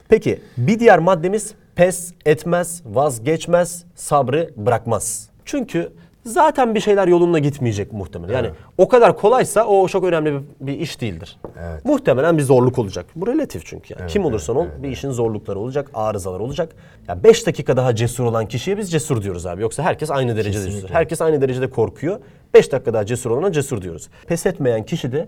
Peki 0.09 0.41
bir 0.57 0.81
diğer 0.81 0.99
maddemiz 0.99 1.55
pes 1.75 2.13
etmez, 2.27 2.83
vazgeçmez, 2.87 3.85
sabrı 3.95 4.51
bırakmaz. 4.57 5.29
Çünkü 5.45 5.93
zaten 6.25 6.75
bir 6.75 6.81
şeyler 6.81 7.09
yolunda 7.09 7.39
gitmeyecek 7.39 7.93
muhtemelen. 7.93 8.35
Yani 8.35 8.47
Evet. 8.47 8.57
o 8.79 8.89
kadar 8.89 9.17
kolaysa 9.17 9.65
o 9.67 9.89
çok 9.89 10.05
önemli 10.05 10.33
bir, 10.33 10.43
bir 10.67 10.79
iş 10.81 11.01
değildir. 11.01 11.39
Evet. 11.61 11.85
Muhtemelen 11.85 12.39
bir 12.39 12.43
zorluk 12.43 12.79
olacak. 12.79 13.07
Bu 13.17 13.27
relatif 13.27 13.63
çünkü. 13.67 13.95
Yani. 13.99 14.09
Kim 14.09 14.25
olursan 14.25 14.57
ol 14.57 14.67
bir 14.83 14.89
işin 14.89 15.11
zorlukları 15.11 15.59
olacak, 15.59 15.91
arızalar 15.95 16.41
olacak. 16.41 16.73
Ya 17.09 17.25
5 17.25 17.47
dakika 17.47 17.77
daha 17.77 17.95
cesur 17.95 18.25
olan 18.25 18.47
kişiye 18.47 18.79
biz 18.79 18.91
cesur 18.93 19.23
diyoruz 19.23 19.47
abi. 19.47 19.63
Yoksa 19.63 19.83
herkes 19.83 20.11
aynı 20.11 20.37
derecede 20.37 20.71
cesur. 20.71 20.89
Herkes 20.91 21.21
aynı 21.23 21.41
derecede 21.41 21.71
korkuyor. 21.71 22.21
5 22.55 22.73
dakika 22.73 22.95
daha 22.95 23.07
cesur 23.07 23.31
olana 23.31 23.53
cesur 23.53 23.83
diyoruz. 23.83 24.09
Pes 24.27 24.47
etmeyen 24.47 24.83
kişi 24.87 25.13
de 25.13 25.27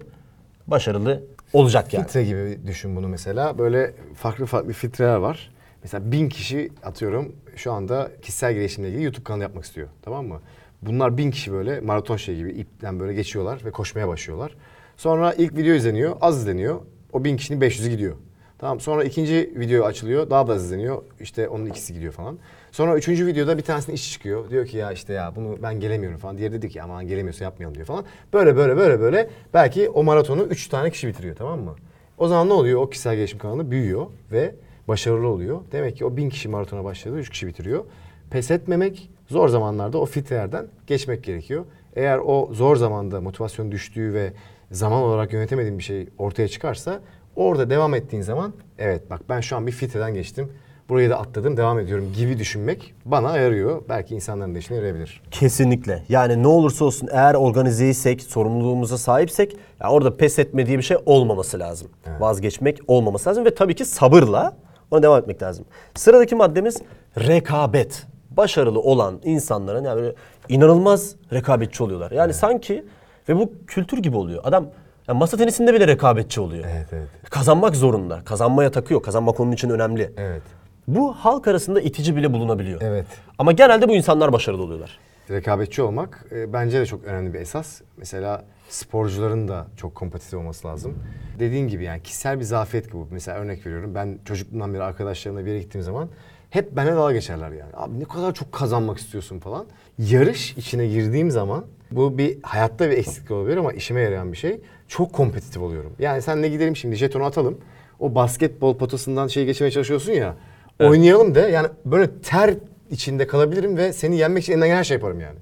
başarılı 0.67 1.23
olacak 1.53 1.95
yani. 1.95 2.05
Filtre 2.05 2.25
gibi 2.25 2.59
düşün 2.67 2.97
bunu 2.97 3.09
mesela. 3.09 3.59
Böyle 3.59 3.95
farklı 4.17 4.47
farklı 4.47 4.73
filtreler 4.73 5.17
var. 5.17 5.51
Mesela 5.83 6.13
bin 6.13 6.29
kişi 6.29 6.71
atıyorum 6.85 7.33
şu 7.57 7.73
anda 7.73 8.11
kişisel 8.23 8.55
gelişimle 8.55 8.89
ilgili 8.89 9.03
YouTube 9.05 9.25
kanalı 9.25 9.43
yapmak 9.43 9.65
istiyor. 9.65 9.89
Tamam 10.03 10.27
mı? 10.27 10.41
Bunlar 10.87 11.19
bin 11.19 11.31
kişi 11.31 11.53
böyle 11.53 11.81
maraton 11.81 12.17
şey 12.17 12.37
gibi 12.37 12.51
ipten 12.51 13.01
böyle 13.01 13.15
geçiyorlar 13.15 13.61
ve 13.65 13.71
koşmaya 13.71 14.09
başlıyorlar. 14.09 14.55
Sonra 14.97 15.33
ilk 15.33 15.57
video 15.57 15.75
izleniyor, 15.75 16.17
az 16.21 16.39
izleniyor. 16.39 16.81
O 17.13 17.25
bin 17.25 17.37
kişinin 17.37 17.61
500'ü 17.61 17.89
gidiyor. 17.89 18.17
Tamam 18.59 18.81
sonra 18.81 19.05
ikinci 19.05 19.53
video 19.57 19.85
açılıyor, 19.85 20.31
daha 20.31 20.47
da 20.47 20.53
az 20.53 20.65
izleniyor. 20.65 21.03
İşte 21.21 21.49
onun 21.49 21.67
ikisi 21.67 21.95
gidiyor 21.95 22.13
falan. 22.13 22.39
Sonra 22.73 22.97
üçüncü 22.97 23.27
videoda 23.27 23.59
bir 23.59 23.63
tanesinin 23.63 23.97
işi 23.97 24.13
çıkıyor. 24.13 24.51
Diyor 24.51 24.67
ki 24.67 24.77
ya 24.77 24.93
işte 24.93 25.13
ya 25.13 25.33
bunu 25.37 25.57
ben 25.63 25.81
gelemiyorum 25.81 26.19
falan. 26.19 26.39
Diğeri 26.39 26.53
dedi 26.53 26.69
ki 26.69 26.83
aman 26.83 27.07
gelemiyorsa 27.07 27.45
yapmayalım 27.45 27.75
diyor 27.75 27.87
falan. 27.87 28.05
Böyle 28.33 28.57
böyle 28.57 28.77
böyle 28.77 29.01
böyle 29.01 29.31
belki 29.55 29.89
o 29.89 30.03
maratonu 30.05 30.43
üç 30.43 30.69
tane 30.69 30.91
kişi 30.91 31.09
bitiriyor 31.09 31.37
tamam 31.37 31.61
mı? 31.61 31.75
O 32.19 32.29
zaman 32.29 32.49
ne 32.49 32.53
oluyor? 32.53 32.81
O 32.81 32.91
kişisel 32.91 33.17
gelişim 33.17 33.39
kanalı 33.39 33.71
büyüyor 33.71 34.07
ve 34.33 34.55
başarılı 34.89 35.29
oluyor. 35.29 35.61
Demek 35.73 35.97
ki 35.97 36.05
o 36.05 36.17
bin 36.17 36.31
kişi 36.31 36.49
maratona 36.49 36.85
başladı, 36.85 37.19
üç 37.19 37.31
kişi 37.31 37.47
bitiriyor. 37.47 37.85
Pes 38.31 38.51
etmemek, 38.51 39.11
zor 39.29 39.49
zamanlarda 39.49 39.99
o 39.99 40.07
filtrelerden 40.07 40.67
geçmek 40.87 41.25
gerekiyor. 41.25 41.65
Eğer 41.97 42.19
o 42.19 42.49
zor 42.53 42.77
zamanda 42.77 43.21
motivasyon 43.21 43.73
düştüğü 43.73 44.15
ve 44.15 44.33
zaman 44.71 45.03
olarak 45.03 45.33
yönetemediğin 45.33 45.79
bir 45.79 45.83
şey 45.83 46.09
ortaya 46.19 46.49
çıkarsa 46.49 47.01
orada 47.37 47.71
devam 47.71 47.95
ettiğin 47.95 48.23
zaman 48.23 48.53
evet 48.79 49.11
bak 49.11 49.21
ben 49.29 49.41
şu 49.41 49.57
an 49.57 49.67
bir 49.67 49.73
filtreden 49.73 50.15
geçtim. 50.15 50.53
Burayı 50.89 51.11
da 51.11 51.19
atladım, 51.19 51.57
devam 51.57 51.79
ediyorum 51.79 52.13
gibi 52.17 52.39
düşünmek 52.39 52.95
bana 53.05 53.39
yarıyor. 53.39 53.83
Belki 53.89 54.15
insanların 54.15 54.55
da 54.55 54.59
işine 54.59 54.77
yarayabilir. 54.77 55.23
Kesinlikle. 55.31 56.03
Yani 56.09 56.43
ne 56.43 56.47
olursa 56.47 56.85
olsun 56.85 57.09
eğer 57.13 57.35
organizeysek, 57.35 58.23
sorumluluğumuza 58.23 58.99
sahipsek 58.99 59.57
ya 59.81 59.91
orada 59.91 60.17
pes 60.17 60.39
etme 60.39 60.67
diye 60.67 60.79
bir 60.79 60.83
şey 60.83 60.97
olmaması 61.07 61.59
lazım. 61.59 61.89
Vazgeçmek 62.21 62.79
olmaması 62.89 63.29
lazım 63.29 63.45
ve 63.45 63.55
tabii 63.55 63.75
ki 63.75 63.85
sabırla 63.85 64.57
ona 64.91 65.03
devam 65.03 65.19
etmek 65.19 65.43
lazım. 65.43 65.65
Sıradaki 65.95 66.35
maddemiz 66.35 66.83
rekabet. 67.19 68.07
Başarılı 68.37 68.81
olan 68.81 69.21
insanların 69.25 69.85
yani 69.85 69.97
böyle 69.97 70.15
inanılmaz 70.49 71.15
rekabetçi 71.33 71.83
oluyorlar. 71.83 72.11
Yani 72.11 72.35
sanki 72.35 72.85
ve 73.29 73.37
bu 73.37 73.53
kültür 73.67 73.99
gibi 73.99 74.17
oluyor. 74.17 74.43
Adam 74.45 74.67
ya 75.09 75.15
masa 75.15 75.37
tenisinde 75.37 75.75
bile 75.75 75.87
rekabetçi 75.87 76.41
oluyor. 76.41 76.65
Evet, 76.75 76.87
evet. 76.93 77.09
Kazanmak 77.31 77.77
zorunda. 77.77 78.21
Kazanmaya 78.25 78.71
takıyor. 78.71 79.03
Kazanmak 79.03 79.41
onun 79.41 79.53
için 79.53 79.71
önemli. 79.71 80.13
Evet. 80.17 80.43
Bu 80.89 81.13
halk 81.13 81.49
arasında 81.49 81.81
itici 81.81 82.17
bile 82.17 82.33
bulunabiliyor. 82.33 82.81
Evet. 82.83 83.07
Ama 83.39 83.53
genelde 83.53 83.89
bu 83.89 83.93
insanlar 83.95 84.33
başarılı 84.33 84.63
oluyorlar. 84.63 84.99
rekabetçi 85.31 85.83
olmak 85.83 86.25
e, 86.33 86.53
bence 86.53 86.81
de 86.81 86.87
çok 86.87 87.05
önemli 87.05 87.35
bir 87.35 87.41
esas. 87.41 87.81
Mesela 87.97 88.45
sporcuların 88.69 89.49
da 89.49 89.67
çok 89.77 89.95
kompetitif 89.95 90.35
olması 90.35 90.69
lazım. 90.69 90.99
Dediğin 91.39 91.69
gibi 91.69 91.85
yani 91.85 92.03
kişisel 92.03 92.39
bir 92.39 92.45
zafiyet 92.45 92.87
gibi 92.87 92.97
bu. 92.97 93.09
Mesela 93.11 93.39
örnek 93.39 93.67
veriyorum 93.67 93.95
ben 93.95 94.19
çocukluğumdan 94.25 94.75
beri 94.75 94.83
arkadaşlarımla 94.83 95.45
bir 95.45 95.51
yere 95.51 95.59
gittiğim 95.61 95.85
zaman 95.85 96.09
hep 96.55 96.77
bana 96.77 96.97
dalga 96.97 97.13
geçerler 97.13 97.51
yani. 97.51 97.71
Abi 97.75 98.01
ne 98.01 98.05
kadar 98.05 98.35
çok 98.35 98.53
kazanmak 98.53 98.99
istiyorsun 98.99 99.39
falan. 99.39 99.67
Yarış 99.99 100.53
içine 100.57 100.87
girdiğim 100.87 101.31
zaman 101.31 101.65
bu 101.91 102.19
bir 102.19 102.39
hayatta 102.43 102.91
bir 102.91 102.97
eksiklik 102.97 103.31
olabilir 103.31 103.57
ama 103.57 103.73
işime 103.73 104.01
yarayan 104.01 104.33
bir 104.33 104.37
şey. 104.37 104.61
Çok 104.89 105.13
kompetitif 105.13 105.63
oluyorum. 105.63 105.93
Yani 105.99 106.23
senle 106.23 106.49
gidelim 106.49 106.77
şimdi 106.77 106.97
jetonu 106.97 107.25
atalım. 107.25 107.59
O 108.01 108.15
basketbol 108.15 108.77
potasından 108.77 109.27
şey 109.27 109.45
geçmeye 109.45 109.71
çalışıyorsun 109.71 110.13
ya. 110.13 110.37
Oynayalım 110.81 111.35
de 111.35 111.41
yani 111.41 111.69
böyle 111.85 112.11
ter 112.21 112.55
içinde 112.91 113.27
kalabilirim 113.27 113.77
ve 113.77 113.93
seni 113.93 114.17
yenmek 114.17 114.43
için 114.43 114.53
elinden 114.53 114.69
gelen 114.69 114.79
her 114.79 114.85
şey 114.85 114.95
yaparım 114.95 115.21
yani. 115.21 115.39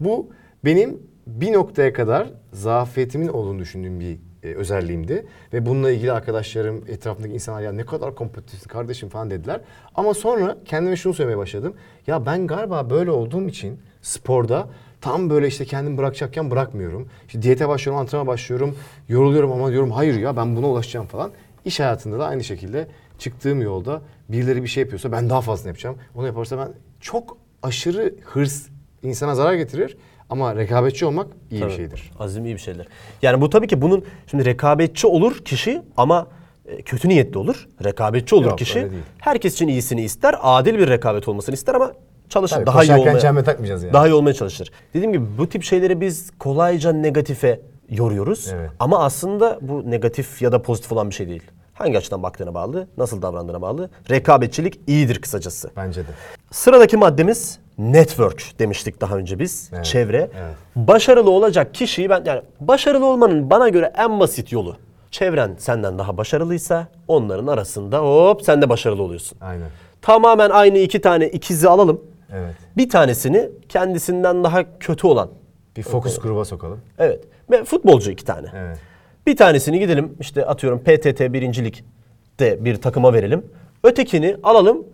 Bu 0.00 0.28
benim 0.64 0.98
bir 1.26 1.52
noktaya 1.52 1.92
kadar 1.92 2.30
zafiyetimin 2.52 3.28
olduğunu 3.28 3.58
düşündüğüm 3.58 4.00
bir 4.00 4.18
e, 4.42 4.54
özelliğimdi. 4.54 5.26
Ve 5.52 5.66
bununla 5.66 5.90
ilgili 5.90 6.12
arkadaşlarım, 6.12 6.84
etrafımdaki 6.88 7.34
insanlar 7.34 7.60
ya 7.60 7.72
ne 7.72 7.86
kadar 7.86 8.14
kompetitifsin 8.14 8.68
kardeşim 8.68 9.08
falan 9.08 9.30
dediler. 9.30 9.60
Ama 9.94 10.14
sonra 10.14 10.56
kendime 10.64 10.96
şunu 10.96 11.14
söylemeye 11.14 11.38
başladım. 11.38 11.74
Ya 12.06 12.26
ben 12.26 12.46
galiba 12.46 12.90
böyle 12.90 13.10
olduğum 13.10 13.48
için 13.48 13.80
sporda 14.02 14.68
tam 15.00 15.30
böyle 15.30 15.46
işte 15.46 15.64
kendimi 15.64 15.98
bırakacakken 15.98 16.50
bırakmıyorum. 16.50 17.08
İşte 17.26 17.42
diyete 17.42 17.68
başlıyorum, 17.68 18.00
antrenmana 18.00 18.28
başlıyorum. 18.28 18.76
Yoruluyorum 19.08 19.52
ama 19.52 19.70
diyorum 19.70 19.90
hayır 19.90 20.14
ya 20.14 20.36
ben 20.36 20.56
buna 20.56 20.68
ulaşacağım 20.68 21.06
falan. 21.06 21.30
İş 21.64 21.80
hayatında 21.80 22.18
da 22.18 22.26
aynı 22.26 22.44
şekilde 22.44 22.88
çıktığım 23.18 23.62
yolda 23.62 24.02
birileri 24.28 24.62
bir 24.62 24.68
şey 24.68 24.82
yapıyorsa 24.82 25.12
ben 25.12 25.30
daha 25.30 25.40
fazlasını 25.40 25.68
yapacağım. 25.68 25.96
Onu 26.14 26.26
yaparsa 26.26 26.58
ben 26.58 26.68
çok 27.00 27.36
aşırı 27.62 28.14
hırs 28.24 28.68
insana 29.02 29.34
zarar 29.34 29.54
getirir. 29.54 29.96
Ama 30.32 30.56
rekabetçi 30.56 31.06
olmak 31.06 31.26
iyi 31.50 31.56
bir 31.56 31.60
Tabii. 31.60 31.72
şeydir. 31.76 32.10
Azim 32.18 32.44
iyi 32.46 32.54
bir 32.54 32.60
şeydir. 32.60 32.88
Yani 33.22 33.40
bu 33.40 33.50
tabii 33.50 33.66
ki 33.66 33.82
bunun 33.82 34.04
şimdi 34.26 34.44
rekabetçi 34.44 35.06
olur 35.06 35.38
kişi 35.44 35.82
ama 35.96 36.26
e, 36.66 36.82
kötü 36.82 37.08
niyetli 37.08 37.38
olur. 37.38 37.68
Rekabetçi 37.84 38.34
olur 38.34 38.46
Yok, 38.46 38.58
kişi. 38.58 38.88
Herkes 39.18 39.54
için 39.54 39.68
iyisini 39.68 40.02
ister. 40.02 40.34
Adil 40.42 40.78
bir 40.78 40.88
rekabet 40.88 41.28
olmasını 41.28 41.54
ister 41.54 41.74
ama 41.74 41.92
çalışır. 42.28 42.56
Tabii, 42.56 42.66
daha 42.66 42.84
iyi 42.84 42.94
olmaya. 42.94 43.20
çelme 43.20 43.44
takmayacağız 43.44 43.82
yani. 43.82 43.92
Daha 43.92 44.08
iyi 44.08 44.14
olmaya 44.14 44.34
çalışır. 44.34 44.70
Dediğim 44.94 45.12
gibi 45.12 45.24
bu 45.38 45.48
tip 45.48 45.62
şeyleri 45.62 46.00
biz 46.00 46.30
kolayca 46.38 46.92
negatife 46.92 47.60
yoruyoruz. 47.90 48.48
Evet. 48.54 48.70
Ama 48.80 49.04
aslında 49.04 49.58
bu 49.62 49.90
negatif 49.90 50.42
ya 50.42 50.52
da 50.52 50.62
pozitif 50.62 50.92
olan 50.92 51.10
bir 51.10 51.14
şey 51.14 51.28
değil. 51.28 51.42
Hangi 51.74 51.98
açıdan 51.98 52.22
baktığına 52.22 52.54
bağlı, 52.54 52.86
nasıl 52.96 53.22
davrandığına 53.22 53.62
bağlı. 53.62 53.90
Rekabetçilik 54.10 54.80
iyidir 54.86 55.20
kısacası. 55.20 55.70
Bence 55.76 56.00
de. 56.00 56.10
Sıradaki 56.50 56.96
maddemiz 56.96 57.58
network 57.78 58.58
demiştik 58.58 59.00
daha 59.00 59.16
önce 59.16 59.38
biz. 59.38 59.70
Evet, 59.74 59.84
Çevre. 59.84 60.18
evet. 60.18 60.54
Başarılı 60.76 61.30
olacak 61.30 61.74
kişiyi 61.74 62.10
ben 62.10 62.22
yani 62.24 62.42
başarılı 62.60 63.06
olmanın 63.06 63.50
bana 63.50 63.68
göre 63.68 63.92
en 63.98 64.20
basit 64.20 64.52
yolu. 64.52 64.76
Çevren 65.10 65.54
senden 65.58 65.98
daha 65.98 66.16
başarılıysa 66.16 66.86
onların 67.08 67.46
arasında 67.46 67.98
hop 67.98 68.42
sen 68.42 68.62
de 68.62 68.68
başarılı 68.68 69.02
oluyorsun. 69.02 69.38
Aynen. 69.40 69.68
Tamamen 70.02 70.50
aynı 70.50 70.78
iki 70.78 71.00
tane 71.00 71.28
ikizi 71.28 71.68
alalım. 71.68 72.00
Evet. 72.32 72.54
Bir 72.76 72.88
tanesini 72.88 73.50
kendisinden 73.68 74.44
daha 74.44 74.78
kötü 74.78 75.06
olan. 75.06 75.28
Bir 75.76 75.82
fokus 75.82 76.18
gruba 76.18 76.44
sokalım. 76.44 76.80
Evet. 76.98 77.24
Ve 77.50 77.64
futbolcu 77.64 78.10
iki 78.10 78.24
tane. 78.24 78.46
Evet. 78.56 78.78
Bir 79.26 79.36
tanesini 79.36 79.78
gidelim 79.78 80.16
işte 80.20 80.46
atıyorum 80.46 80.78
PTT 80.78 81.20
birincilikte 81.20 82.64
bir 82.64 82.76
takıma 82.76 83.12
verelim. 83.12 83.46
Ötekini 83.84 84.36
alalım 84.42 84.84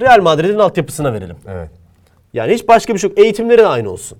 Real 0.00 0.22
Madrid'in 0.22 0.58
altyapısına 0.58 1.12
verelim. 1.12 1.36
Evet. 1.48 1.70
Yani 2.34 2.54
hiç 2.54 2.68
başka 2.68 2.94
bir 2.94 2.98
şey 2.98 3.10
yok. 3.10 3.18
Eğitimleri 3.18 3.58
de 3.58 3.66
aynı 3.66 3.90
olsun. 3.90 4.18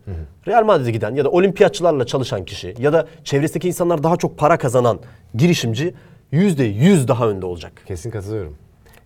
Real 0.48 0.64
Madrid'e 0.64 0.90
giden 0.90 1.14
ya 1.14 1.24
da 1.24 1.30
olimpiyatçılarla 1.30 2.06
çalışan 2.06 2.44
kişi 2.44 2.74
ya 2.78 2.92
da 2.92 3.06
çevresindeki 3.24 3.68
insanlar 3.68 4.02
daha 4.02 4.16
çok 4.16 4.38
para 4.38 4.58
kazanan 4.58 4.98
girişimci 5.34 5.94
yüzde 6.32 6.64
yüz 6.64 7.08
daha 7.08 7.28
önde 7.28 7.46
olacak. 7.46 7.72
Kesin 7.86 8.10
katılıyorum. 8.10 8.56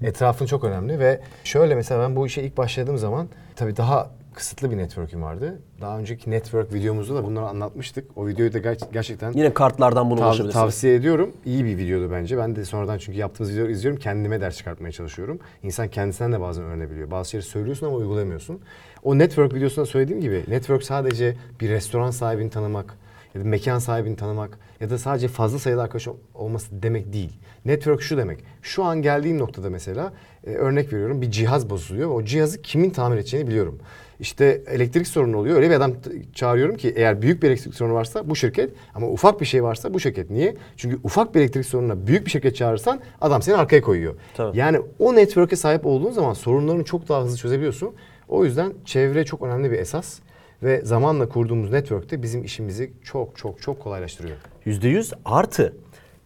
Etrafın 0.02 0.46
çok 0.46 0.64
önemli 0.64 0.98
ve 0.98 1.20
şöyle 1.44 1.74
mesela 1.74 2.00
ben 2.00 2.16
bu 2.16 2.26
işe 2.26 2.42
ilk 2.42 2.56
başladığım 2.56 2.98
zaman 2.98 3.28
tabii 3.56 3.76
daha 3.76 4.10
kısıtlı 4.38 4.71
bir 4.71 4.76
network'üm 4.76 5.23
vardı. 5.23 5.59
Daha 5.80 5.99
önceki 5.99 6.30
network 6.30 6.75
videomuzda 6.75 7.14
da 7.14 7.25
bunları 7.25 7.45
anlatmıştık. 7.47 8.04
O 8.16 8.26
videoyu 8.26 8.52
da 8.52 8.59
ger- 8.59 8.92
gerçekten 8.92 9.33
Yine 9.33 9.54
kartlardan 9.54 10.11
bunu 10.11 10.21
Tav- 10.21 10.25
ulaşabilirsiniz. 10.25 10.52
tavsiye 10.54 10.95
ediyorum. 10.95 11.33
İyi 11.45 11.64
bir 11.64 11.76
videodu 11.78 12.11
bence. 12.12 12.38
Ben 12.38 12.57
de 12.57 12.64
sonradan 12.64 12.99
çünkü 12.99 13.18
yaptığımız 13.18 13.52
videoları 13.52 13.73
izliyorum. 13.73 14.00
Kendime 14.00 14.40
ders 14.40 14.57
çıkartmaya 14.57 14.92
çalışıyorum. 14.92 15.38
İnsan 15.62 15.88
kendisinden 15.88 16.33
de 16.33 16.40
bazen 16.40 16.64
öğrenebiliyor. 16.64 17.11
Bazı 17.11 17.30
şeyleri 17.30 17.49
söylüyorsun 17.49 17.87
ama 17.87 17.97
uygulamıyorsun. 17.97 18.61
O 19.02 19.18
network 19.18 19.54
videosunda 19.54 19.87
söylediğim 19.87 20.21
gibi 20.21 20.45
network 20.49 20.83
sadece 20.83 21.37
bir 21.61 21.68
restoran 21.68 22.11
sahibini 22.11 22.50
tanımak 22.50 22.95
ya 23.35 23.40
da 23.40 23.45
mekan 23.45 23.78
sahibini 23.78 24.16
tanımak 24.16 24.59
ya 24.80 24.90
da 24.90 24.99
sadece 24.99 25.28
fazla 25.28 25.58
sayıda 25.58 25.82
arkadaş 25.82 26.08
ol- 26.08 26.16
olması 26.35 26.82
demek 26.82 27.12
değil. 27.12 27.32
Network 27.64 28.02
şu 28.02 28.16
demek. 28.16 28.38
Şu 28.62 28.85
an 28.85 29.02
geldiğim 29.02 29.38
noktada 29.38 29.70
mesela 29.70 30.12
e, 30.47 30.50
örnek 30.50 30.92
veriyorum 30.92 31.23
bir 31.23 31.30
cihaz 31.30 31.70
bozuluyor. 31.70 32.11
O 32.11 32.25
cihazı 32.25 32.62
kimin 32.62 32.90
tamir 32.90 33.16
edeceğini 33.16 33.49
biliyorum. 33.49 33.78
İşte 34.20 34.62
elektrik 34.66 35.06
sorunu 35.08 35.37
oluyor. 35.37 35.56
Öyle 35.56 35.70
bir 35.70 35.75
adam 35.75 35.92
çağırıyorum 36.35 36.76
ki 36.76 36.92
eğer 36.97 37.23
büyük 37.23 37.42
bir 37.42 37.49
elektrik 37.49 37.75
sorunu 37.75 37.94
varsa 37.94 38.30
bu 38.30 38.37
şirket 38.37 38.70
ama 38.94 39.06
ufak 39.08 39.40
bir 39.40 39.47
şey 39.47 39.62
varsa 39.62 39.94
bu 39.94 40.00
şirket. 40.00 40.30
Niye? 40.30 40.56
Çünkü 40.76 40.99
ufak 41.04 41.35
bir 41.35 41.40
elektrik 41.40 41.66
sorununa 41.66 42.06
büyük 42.06 42.26
bir 42.26 42.30
şirket 42.30 42.56
çağırırsan 42.56 43.00
adam 43.20 43.42
seni 43.42 43.56
arkaya 43.56 43.80
koyuyor. 43.82 44.14
Tabii. 44.37 44.58
Yani 44.58 44.80
o 44.99 45.14
network'e 45.16 45.56
sahip 45.56 45.87
olduğun 45.87 46.11
zaman 46.11 46.32
sorunlarını 46.32 46.85
çok 46.85 47.08
daha 47.08 47.23
hızlı 47.23 47.37
çözebiliyorsun. 47.37 47.92
O 48.28 48.44
yüzden 48.44 48.73
çevre 48.85 49.25
çok 49.25 49.42
önemli 49.42 49.70
bir 49.70 49.78
esas 49.78 50.18
ve 50.62 50.80
zamanla 50.84 51.28
kurduğumuz 51.28 51.70
network 51.70 52.10
de 52.10 52.22
bizim 52.22 52.44
işimizi 52.44 52.92
çok 53.04 53.36
çok 53.36 53.62
çok 53.62 53.80
kolaylaştırıyor. 53.80 54.36
%100 54.66 55.12
artı. 55.24 55.76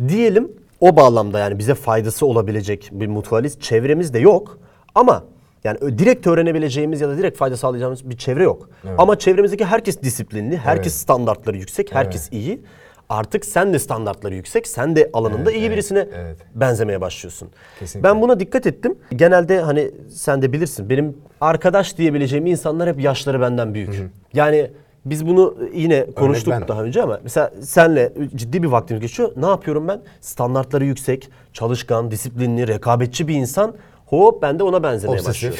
Diyelim 0.09 0.53
o 0.81 0.97
bağlamda 0.97 1.39
yani 1.39 1.59
bize 1.59 1.75
faydası 1.75 2.27
olabilecek 2.27 2.91
bir 2.93 3.07
mutualist 3.07 3.61
çevremiz 3.63 4.15
de 4.15 4.19
yok. 4.19 4.59
Ama 4.95 5.25
yani 5.65 5.99
direkt 5.99 6.27
öğrenebileceğimiz 6.27 7.01
ya 7.01 7.09
da 7.09 7.19
direkt 7.19 7.39
fayda 7.39 7.57
sağlayacağımız 7.57 8.11
bir 8.11 8.17
çevre 8.17 8.43
yok. 8.43 8.69
Ama 8.99 9.19
çevremizdeki 9.19 9.65
herkes 9.65 10.03
disiplinli, 10.03 10.57
herkes 10.57 10.93
Evet. 10.93 11.01
standartları 11.03 11.57
yüksek, 11.57 11.95
herkes 11.95 12.33
iyi. 12.33 12.61
Artık 13.09 13.45
sen 13.45 13.73
de 13.73 13.79
standartları 13.79 14.35
yüksek, 14.35 14.67
sen 14.67 14.97
de 14.97 15.11
alanında 15.13 15.43
Evet, 15.51 15.55
iyi 15.55 15.61
evet, 15.67 15.73
birisine 15.73 16.09
evet. 16.15 16.37
benzemeye 16.55 17.01
başlıyorsun. 17.01 17.49
Kesinlikle. 17.79 18.09
Ben 18.09 18.23
buna 18.23 18.41
dikkat 18.41 18.67
ettim. 18.67 18.99
Genelde 19.17 19.61
hani 19.61 19.91
sen 20.11 20.43
de 20.43 20.53
bilirsin 20.53 20.91
benim 20.91 21.17
arkadaş 21.41 21.99
diyebileceğim 21.99 22.47
insanlar 22.47 22.89
hep 22.89 23.01
yaşları 23.01 23.41
benden 23.41 23.75
büyük. 23.75 24.03
Yani 24.33 24.71
biz 25.05 25.27
bunu 25.27 25.57
yine 25.75 26.07
konuştuk 26.11 26.55
daha 26.69 26.83
önce 26.83 27.03
ama 27.03 27.21
mesela 27.23 27.51
senle 27.63 28.13
ciddi 28.35 28.63
bir 28.63 28.69
vaktimiz 28.69 29.01
geçiyor. 29.01 29.33
Ne 29.37 29.47
yapıyorum 29.47 29.89
ben? 29.89 30.01
Standartları 30.21 30.85
yüksek, 30.85 31.29
çalışkan, 31.53 32.11
disiplinli, 32.11 32.69
rekabetçi 32.69 33.29
bir 33.29 33.35
insan. 33.35 33.75
Hop 34.13 34.43
ben 34.43 34.59
de 34.59 34.63
ona 34.63 34.83
benzemeye 34.83 35.21
Obsesif. 35.21 35.29
başlıyorum. 35.31 35.59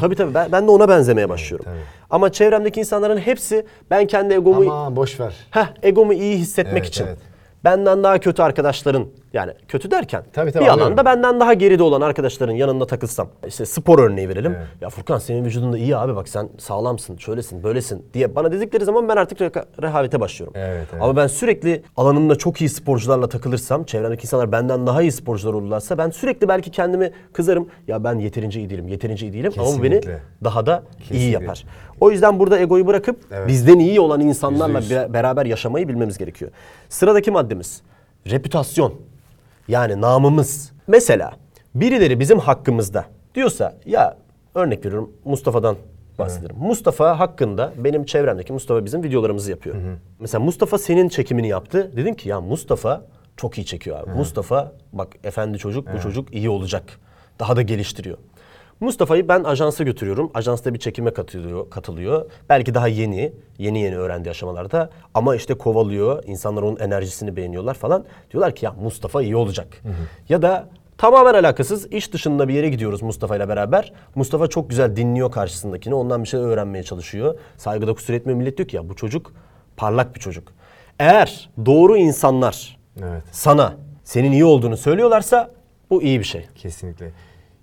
tabii 0.00 0.14
tabii 0.16 0.34
ben, 0.34 0.52
ben 0.52 0.66
de 0.66 0.70
ona 0.70 0.88
benzemeye 0.88 1.28
başlıyorum. 1.28 1.64
tabii. 1.64 1.80
Ama 2.10 2.32
çevremdeki 2.32 2.80
insanların 2.80 3.18
hepsi 3.18 3.66
ben 3.90 4.06
kendi 4.06 4.34
egomu 4.34 4.72
Ama 4.72 4.96
boş 4.96 5.20
ver. 5.20 5.34
Heh, 5.50 5.66
egomu 5.82 6.12
iyi 6.12 6.36
hissetmek 6.38 6.76
Evet, 6.82 6.86
için. 6.88 7.06
evet. 7.06 7.18
Benden 7.64 8.02
daha 8.04 8.18
kötü 8.18 8.42
arkadaşların 8.42 9.06
yani 9.32 9.52
kötü 9.68 9.90
derken 9.90 10.22
Tabii, 10.32 10.52
tabii, 10.52 10.64
bir 10.64 10.68
anlıyorum. 10.68 10.82
alanda 10.98 11.04
benden 11.04 11.40
daha 11.40 11.54
geride 11.54 11.82
olan 11.82 12.00
arkadaşların 12.00 12.52
yanında 12.52 12.86
takılsam. 12.86 13.28
İşte 13.46 13.66
spor 13.66 13.98
örneği 13.98 14.28
verelim. 14.28 14.54
Evet. 14.58 14.66
Ya 14.80 14.88
Furkan 14.88 15.18
senin 15.18 15.44
vücudunda 15.44 15.78
iyi 15.78 15.96
abi 15.96 16.16
bak 16.16 16.28
sen 16.28 16.48
sağlamsın, 16.58 17.16
şöylesin, 17.16 17.62
böylesin 17.62 18.06
diye 18.14 18.34
bana 18.36 18.52
dedikleri 18.52 18.84
zaman 18.84 19.08
ben 19.08 19.16
artık 19.16 19.38
reka- 19.40 19.64
rehavete 19.82 20.20
başlıyorum. 20.20 20.54
Evet, 20.56 20.86
evet. 20.92 21.02
Ama 21.02 21.16
ben 21.16 21.26
sürekli 21.26 21.82
alanımda 21.96 22.36
çok 22.36 22.60
iyi 22.60 22.68
sporcularla 22.68 23.28
takılırsam, 23.28 23.84
çevremdeki 23.84 24.22
insanlar 24.22 24.52
benden 24.52 24.86
daha 24.86 25.02
iyi 25.02 25.12
sporcular 25.12 25.52
olurlarsa 25.54 25.98
ben 25.98 26.10
sürekli 26.10 26.48
belki 26.48 26.70
kendimi 26.70 27.10
kızarım. 27.32 27.68
Ya 27.88 28.04
ben 28.04 28.18
yeterince 28.18 28.60
iyi 28.60 28.70
değilim, 28.70 28.88
yeterince 28.88 29.26
iyi 29.26 29.32
değilim 29.32 29.52
ama 29.58 29.66
bu 29.78 29.82
beni 29.82 29.94
Kesinlikle. 30.00 30.22
daha 30.44 30.66
da 30.66 30.82
iyi 31.00 31.08
Kesinlikle. 31.08 31.30
yapar. 31.30 31.64
O 32.00 32.10
yüzden 32.10 32.38
burada 32.40 32.58
egoyu 32.58 32.86
bırakıp 32.86 33.20
Evet. 33.32 33.48
bizden 33.48 33.78
iyi 33.78 34.00
olan 34.00 34.20
insanlarla 34.20 34.80
be- 34.80 35.12
beraber 35.12 35.46
yaşamayı 35.46 35.88
bilmemiz 35.88 36.18
gerekiyor. 36.18 36.50
Sıradaki 36.88 37.30
maddemiz 37.30 37.82
reputasyon. 38.30 38.94
Yani 39.68 40.00
namımız. 40.00 40.72
Mesela 40.86 41.32
birileri 41.74 42.20
bizim 42.20 42.38
hakkımızda 42.38 43.04
diyorsa 43.34 43.76
ya 43.86 44.16
örnek 44.54 44.84
veriyorum 44.86 45.12
Mustafa'dan 45.24 45.76
bahsederim. 46.18 46.56
Mustafa 46.58 47.18
hakkında 47.18 47.72
benim 47.76 48.04
çevremdeki 48.04 48.52
Mustafa 48.52 48.84
bizim 48.84 49.02
videolarımızı 49.02 49.50
yapıyor. 49.50 49.76
Mesela 50.20 50.44
Mustafa 50.44 50.78
senin 50.78 51.08
çekimini 51.08 51.48
yaptı. 51.48 51.92
Dedim 51.96 52.14
ki 52.14 52.28
ya 52.28 52.40
Mustafa 52.40 53.02
çok 53.36 53.58
iyi 53.58 53.64
çekiyor 53.66 54.00
abi. 54.00 54.10
Mustafa 54.10 54.72
bak 54.92 55.08
efendi 55.24 55.58
çocuk 55.58 55.88
bu 55.94 56.00
çocuk 56.00 56.34
iyi 56.34 56.50
olacak. 56.50 56.82
Daha 57.38 57.56
da 57.56 57.62
geliştiriyor. 57.62 58.18
Mustafa'yı 58.80 59.28
ben 59.28 59.44
ajansa 59.44 59.84
götürüyorum. 59.84 60.30
Ajansta 60.34 60.74
bir 60.74 60.78
çekime 60.78 61.10
katılıyor, 61.12 61.70
katılıyor. 61.70 62.30
Belki 62.48 62.74
daha 62.74 62.88
yeni, 62.88 63.32
yeni 63.58 63.80
yeni 63.80 63.98
öğrendiği 63.98 64.30
aşamalarda. 64.30 64.90
Ama 65.14 65.36
işte 65.36 65.54
kovalıyor. 65.54 66.24
İnsanlar 66.26 66.62
onun 66.62 66.76
enerjisini 66.76 67.36
beğeniyorlar 67.36 67.74
falan. 67.74 68.04
Diyorlar 68.32 68.54
ki 68.54 68.64
ya 68.64 68.72
Mustafa 68.72 69.22
iyi 69.22 69.36
olacak. 69.36 69.82
Ya 70.28 70.42
da 70.42 70.68
tamamen 70.98 71.34
alakasız 71.34 71.92
iş 71.92 72.12
dışında 72.12 72.48
bir 72.48 72.54
yere 72.54 72.68
gidiyoruz 72.68 73.02
Mustafa 73.02 73.36
ile 73.36 73.48
beraber. 73.48 73.92
Mustafa 74.14 74.46
çok 74.46 74.70
güzel 74.70 74.96
dinliyor 74.96 75.30
karşısındakini. 75.30 75.94
Ondan 75.94 76.22
bir 76.22 76.28
şey 76.28 76.40
öğrenmeye 76.40 76.84
çalışıyor. 76.84 77.38
Saygıda 77.56 77.94
kusur 77.94 78.14
etmiyor. 78.14 78.38
Millet 78.38 78.56
diyor 78.58 78.68
ki 78.68 78.76
ya 78.76 78.88
bu 78.88 78.96
çocuk 78.96 79.32
parlak 79.76 80.14
bir 80.14 80.20
çocuk. 80.20 80.52
Eğer 80.98 81.50
doğru 81.66 81.96
insanlar 81.96 82.78
Evet. 83.00 83.22
sana 83.32 83.72
senin 84.04 84.32
iyi 84.32 84.44
olduğunu 84.44 84.76
söylüyorlarsa 84.76 85.50
bu 85.90 86.02
iyi 86.02 86.18
bir 86.18 86.24
şey. 86.24 86.46
Kesinlikle. 86.54 87.10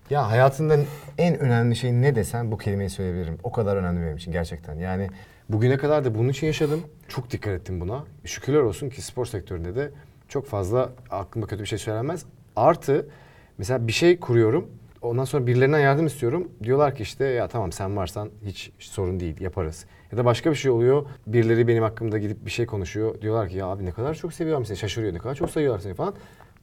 Ya 0.10 0.30
hayatında 0.32 0.78
en 1.17 1.39
önemli 1.39 1.76
şey 1.76 1.93
ne 1.93 2.15
desen 2.15 2.52
bu 2.52 2.58
kelimeyi 2.58 2.89
söyleyebilirim. 2.89 3.38
O 3.43 3.52
kadar 3.52 3.78
önemli 3.78 4.02
benim 4.02 4.17
için 4.17 4.32
gerçekten. 4.32 4.76
Yani 4.76 5.10
bugüne 5.50 5.78
kadar 5.78 6.06
da 6.06 6.15
bunun 6.15 6.30
için 6.30 6.48
yaşadım. 6.48 6.82
Çok 7.08 7.32
dikkat 7.32 7.54
ettim 7.54 7.82
buna. 7.82 8.04
Şükürler 8.26 8.60
olsun 8.60 8.89
ki 8.89 9.02
spor 9.02 9.26
sektöründe 9.26 9.76
de 9.76 9.91
çok 10.28 10.46
fazla 10.46 10.89
aklımda 11.10 11.48
kötü 11.48 11.63
bir 11.63 11.67
şey 11.67 11.80
söylenmez. 11.80 12.26
Artı 12.56 13.10
mesela 13.58 13.88
bir 13.88 13.91
şey 13.91 14.20
kuruyorum. 14.20 14.70
Ondan 15.02 15.24
sonra 15.24 15.48
birilerinden 15.48 15.80
yardım 15.80 16.06
istiyorum. 16.06 16.52
Diyorlar 16.63 16.96
ki 16.96 17.04
işte 17.04 17.26
ya 17.26 17.48
tamam 17.48 17.72
sen 17.72 17.98
varsan 17.98 18.30
hiç 18.46 18.72
sorun 18.80 19.20
değil 19.20 19.41
yaparız. 19.41 19.86
Ya 20.12 20.17
da 20.17 20.26
başka 20.26 20.52
bir 20.52 20.56
şey 20.56 20.72
oluyor. 20.72 21.06
Birileri 21.28 21.67
benim 21.67 21.84
hakkımda 21.84 22.17
gidip 22.17 22.46
bir 22.46 22.52
şey 22.52 22.65
konuşuyor. 22.65 23.22
Diyorlar 23.22 23.50
ki 23.50 23.58
ya 23.58 23.65
abi 23.65 23.86
ne 23.86 23.91
kadar 23.91 24.13
çok 24.15 24.34
seviyorum 24.34 24.65
seni 24.65 24.78
şaşırıyor. 24.78 25.13
Ne 25.13 25.17
kadar 25.17 25.36
çok 25.36 25.50
seviyorlar 25.50 25.80
seni 25.80 25.93
falan. 25.93 26.13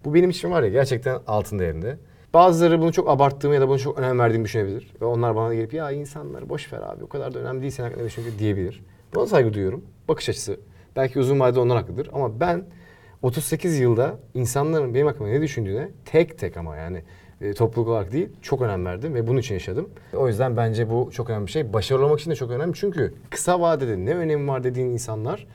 Bu 0.05 0.15
benim 0.15 0.31
için 0.31 0.51
var 0.51 0.63
ya 0.63 0.69
gerçekten 0.69 1.19
altın 1.27 1.59
değerinde. 1.59 1.97
Bazıları 2.35 2.81
bunu 2.81 2.93
çok 2.93 3.09
abarttığımı 3.09 3.55
ya 3.55 3.61
da 3.61 3.69
bunu 3.69 3.79
çok 3.79 3.99
önem 3.99 4.19
verdiğimi 4.19 4.45
düşünebilir. 4.45 4.93
Ve 5.01 5.05
onlar 5.05 5.37
bana 5.37 5.55
gelip 5.55 5.75
ya 5.75 5.91
insanları 5.91 6.49
boş 6.49 6.73
ver 6.73 6.79
abi 6.79 7.05
o 7.05 7.09
kadar 7.09 7.35
da 7.35 7.39
önemli 7.39 7.61
değil 7.61 7.73
sen 7.73 7.85
hakkında 7.85 8.03
ne 8.03 8.07
düşünüyorsun 8.07 8.39
diyebilir. 8.39 8.85
Buna 9.15 9.27
saygı 9.27 9.55
duyuyorum. 9.55 9.85
Bakış 10.09 10.29
açısı. 10.29 10.61
Belki 10.97 11.19
uzun 11.19 11.41
vadede 11.41 11.61
onlar 11.61 11.77
haklıdır 11.77 12.11
ama 12.13 12.41
ben 12.41 12.65
38 13.23 13.79
yılda 13.79 14.19
insanların 14.35 14.95
benim 14.95 15.07
hakkımda 15.07 15.31
ne 15.31 15.43
düşündüğüne 15.43 15.89
tek 16.05 16.39
tek 16.39 16.57
ama 16.57 16.77
yani 16.77 17.03
e, 17.41 17.53
topluluk 17.53 17.89
olarak 17.89 18.13
değil 18.13 18.29
çok 18.43 18.63
önem 18.63 18.87
verdim 18.87 19.15
ve 19.15 19.27
bunun 19.27 19.41
için 19.41 19.55
yaşadım. 19.55 19.89
O 20.17 20.29
yüzden 20.29 20.57
bence 20.57 20.91
bu 20.91 21.11
çok 21.13 21.31
önemli 21.31 21.47
bir 21.47 21.53
şey. 21.53 21.73
Başarılı 21.73 22.05
olmak 22.05 22.21
için 22.21 22.31
de 22.31 22.35
çok 22.35 22.51
önemli 22.51 22.75
çünkü 22.75 23.15
kısa 23.31 23.61
vadede 23.61 24.05
ne 24.05 24.15
önemi 24.15 24.49
var 24.49 24.65
dediğin 24.65 24.87
insanlar 24.87 25.47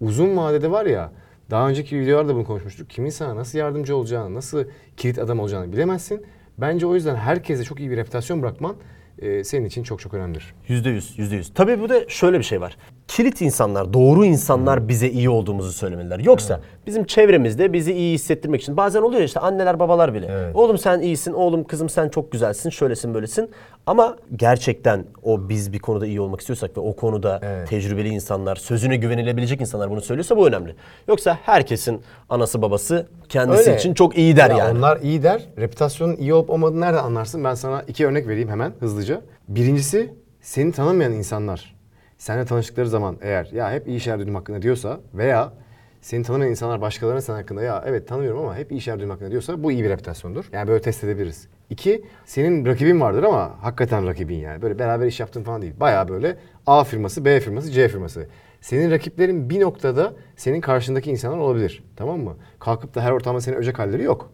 uzun 0.00 0.36
vadede 0.36 0.70
var 0.70 0.86
ya 0.86 1.12
daha 1.50 1.68
önceki 1.68 2.00
videolarda 2.00 2.34
bunu 2.34 2.44
konuşmuştuk. 2.44 2.90
Kimin 2.90 3.10
sana 3.10 3.36
nasıl 3.36 3.58
yardımcı 3.58 3.96
olacağını, 3.96 4.34
nasıl 4.34 4.64
kilit 4.96 5.18
adam 5.18 5.40
olacağını 5.40 5.72
bilemezsin. 5.72 6.26
Bence 6.58 6.86
o 6.86 6.94
yüzden 6.94 7.16
herkese 7.16 7.64
çok 7.64 7.80
iyi 7.80 7.90
bir 7.90 7.96
reputasyon 7.96 8.42
bırakman 8.42 8.76
e, 9.18 9.44
senin 9.44 9.64
için 9.64 9.82
çok 9.82 10.00
çok 10.00 10.14
önemlidir. 10.14 10.54
Yüzde 10.68 10.90
yüz, 10.90 11.18
yüzde 11.18 11.36
yüz. 11.36 11.54
Tabii 11.54 11.80
bu 11.80 11.88
da 11.88 12.08
şöyle 12.08 12.38
bir 12.38 12.44
şey 12.44 12.60
var. 12.60 12.76
Kilit 13.08 13.40
insanlar, 13.40 13.92
doğru 13.92 14.24
insanlar 14.24 14.88
bize 14.88 15.08
iyi 15.10 15.30
olduğumuzu 15.30 15.72
söylemeliler. 15.72 16.18
Yoksa 16.18 16.60
bizim 16.86 17.04
çevremizde 17.04 17.72
bizi 17.72 17.92
iyi 17.92 18.14
hissettirmek 18.14 18.62
için 18.62 18.76
bazen 18.76 19.02
oluyor 19.02 19.20
ya 19.20 19.26
işte 19.26 19.40
anneler 19.40 19.78
babalar 19.78 20.14
bile. 20.14 20.26
Evet. 20.30 20.56
Oğlum 20.56 20.78
sen 20.78 21.00
iyisin, 21.00 21.32
oğlum 21.32 21.64
kızım 21.64 21.88
sen 21.88 22.08
çok 22.08 22.32
güzelsin, 22.32 22.70
şöylesin 22.70 23.14
böylesin. 23.14 23.50
Ama 23.86 24.16
gerçekten 24.36 25.04
o 25.22 25.48
biz 25.48 25.72
bir 25.72 25.78
konuda 25.78 26.06
iyi 26.06 26.20
olmak 26.20 26.40
istiyorsak 26.40 26.76
ve 26.76 26.80
o 26.80 26.96
konuda 26.96 27.40
Evet. 27.42 27.68
tecrübeli 27.68 28.08
insanlar, 28.08 28.56
sözüne 28.56 28.96
güvenilebilecek 28.96 29.60
insanlar 29.60 29.90
bunu 29.90 30.00
söylüyorsa 30.00 30.36
bu 30.36 30.48
önemli. 30.48 30.74
Yoksa 31.08 31.38
herkesin 31.42 32.00
anası 32.28 32.62
babası 32.62 33.06
kendisi 33.28 33.60
Öyle. 33.70 33.76
için 33.78 33.94
çok 33.94 34.18
iyi 34.18 34.36
der 34.36 34.50
Ya 34.50 34.56
yani. 34.56 34.78
Onlar 34.78 35.00
iyi 35.00 35.22
der. 35.22 35.42
Reputasyonun 35.58 36.16
iyi 36.16 36.34
olup 36.34 36.50
olmadığını 36.50 36.80
nereden 36.80 37.04
anlarsın? 37.04 37.44
Ben 37.44 37.54
sana 37.54 37.82
iki 37.82 38.06
örnek 38.06 38.28
vereyim 38.28 38.48
hemen 38.48 38.72
hızlıca. 38.80 39.20
Birincisi 39.48 40.14
seni 40.40 40.72
tanımayan 40.72 41.12
insanlar. 41.12 41.77
Seninle 42.18 42.44
tanıştıkları 42.44 42.88
zaman 42.88 43.16
eğer 43.20 43.48
ya 43.52 43.72
hep 43.72 43.88
iyi 43.88 44.00
şeyler 44.00 44.18
duydum 44.18 44.34
hakkında 44.34 44.62
diyorsa 44.62 45.00
veya 45.14 45.52
seni 46.00 46.22
tanımayan 46.22 46.50
insanlar 46.50 46.80
başkalarına 46.80 47.20
sen 47.20 47.34
hakkında 47.34 47.62
ya 47.62 47.84
evet 47.86 48.08
tanımıyorum 48.08 48.40
ama 48.40 48.56
hep 48.56 48.72
iyi 48.72 48.80
şeyler 48.80 48.98
duydum 48.98 49.10
hakkında 49.10 49.30
diyorsa 49.30 49.62
bu 49.62 49.72
iyi 49.72 49.84
bir 49.84 49.90
reputasyondur. 49.90 50.44
Yani 50.52 50.68
böyle 50.68 50.82
test 50.82 51.04
edebiliriz. 51.04 51.48
İki, 51.70 52.04
senin 52.24 52.66
rakibin 52.66 53.00
vardır 53.00 53.22
ama 53.22 53.56
hakikaten 53.62 54.06
rakibin 54.06 54.38
yani. 54.38 54.62
Böyle 54.62 54.78
beraber 54.78 55.06
iş 55.06 55.20
yaptığın 55.20 55.42
falan 55.42 55.62
değil. 55.62 55.74
Baya 55.80 56.08
böyle 56.08 56.36
A 56.66 56.84
firması, 56.84 57.24
B 57.24 57.40
firması, 57.40 57.70
C 57.70 57.88
firması. 57.88 58.26
Senin 58.60 58.90
rakiplerin 58.90 59.50
bir 59.50 59.60
noktada 59.60 60.14
senin 60.36 60.60
karşındaki 60.60 61.10
insanlar 61.10 61.38
olabilir. 61.38 61.84
Tamam 61.96 62.20
mı? 62.20 62.36
Kalkıp 62.58 62.94
da 62.94 63.02
her 63.02 63.12
ortamda 63.12 63.40
seni 63.40 63.56
öcek 63.56 63.78
halleri 63.78 64.02
yok. 64.02 64.30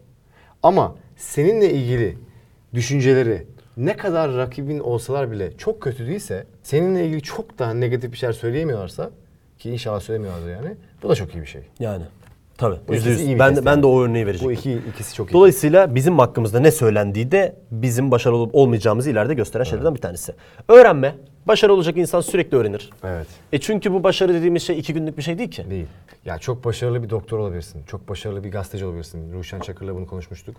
Ama 0.63 0.95
seninle 1.15 1.73
ilgili 1.73 2.17
düşünceleri, 2.73 3.47
ne 3.77 3.97
kadar 3.97 4.33
rakibin 4.35 4.79
olsalar 4.79 5.31
bile 5.31 5.57
çok 5.57 5.81
kötü 5.81 6.07
değilse, 6.07 6.45
seninle 6.63 7.05
ilgili 7.05 7.21
çok 7.21 7.59
daha 7.59 7.73
negatif 7.73 8.11
bir 8.11 8.17
şeyler 8.17 8.33
söyleyemiyorlarsa 8.33 9.09
ki 9.59 9.71
inşallah 9.71 9.99
söylemiyorlardır 9.99 10.49
yani. 10.49 10.75
Bu 11.03 11.09
da 11.09 11.15
çok 11.15 11.35
iyi 11.35 11.41
bir 11.41 11.45
şey. 11.45 11.61
Yani 11.79 12.03
tabii. 12.57 12.75
Bu 12.87 12.93
Yüzde 12.93 13.09
ikisi 13.09 13.21
yüz. 13.21 13.29
iyi 13.29 13.35
bir 13.35 13.39
Ben, 13.39 13.53
test 13.53 13.65
ben 13.65 13.71
yani. 13.71 13.83
de 13.83 13.87
o 13.87 14.01
örneği 14.01 14.25
verecektim. 14.25 14.49
Bu 14.49 14.51
iki 14.53 14.73
ikisi 14.93 15.15
çok 15.15 15.29
iyi. 15.31 15.33
Dolayısıyla 15.33 15.95
bizim 15.95 16.19
hakkımızda 16.19 16.59
ne 16.59 16.71
söylendiği 16.71 17.31
de 17.31 17.55
bizim 17.71 18.11
başarılı 18.11 18.37
olup 18.37 18.55
olmayacağımızı 18.55 19.09
ileride 19.09 19.33
gösteren 19.33 19.63
şeylerden 19.63 19.95
bir 19.95 20.01
tanesi. 20.01 20.33
Öğrenme. 20.67 21.15
Başarılı 21.47 21.75
olacak 21.75 21.97
insan 21.97 22.21
sürekli 22.21 22.57
öğrenir. 22.57 22.89
Evet. 23.03 23.27
E 23.53 23.59
çünkü 23.59 23.93
bu 23.93 24.03
başarı 24.03 24.33
dediğimiz 24.33 24.63
şey 24.63 24.79
iki 24.79 24.93
günlük 24.93 25.17
bir 25.17 25.23
şey 25.23 25.37
değil 25.37 25.51
ki. 25.51 25.69
Değil. 25.69 25.85
Ya 26.25 26.37
çok 26.37 26.65
başarılı 26.65 27.03
bir 27.03 27.09
doktor 27.09 27.39
olabilirsin. 27.39 27.83
Çok 27.87 28.09
başarılı 28.09 28.43
bir 28.43 28.51
gazeteci 28.51 28.85
olabilirsin. 28.85 29.33
Ruşen 29.33 29.59
Çakır'la 29.59 29.95
bunu 29.95 30.07
konuşmuştuk. 30.07 30.55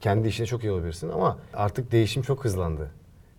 Kendi 0.00 0.28
işinde 0.28 0.46
çok 0.46 0.64
iyi 0.64 0.70
olabilirsin 0.70 1.08
ama 1.08 1.38
artık 1.54 1.92
değişim 1.92 2.22
çok 2.22 2.44
hızlandı 2.44 2.90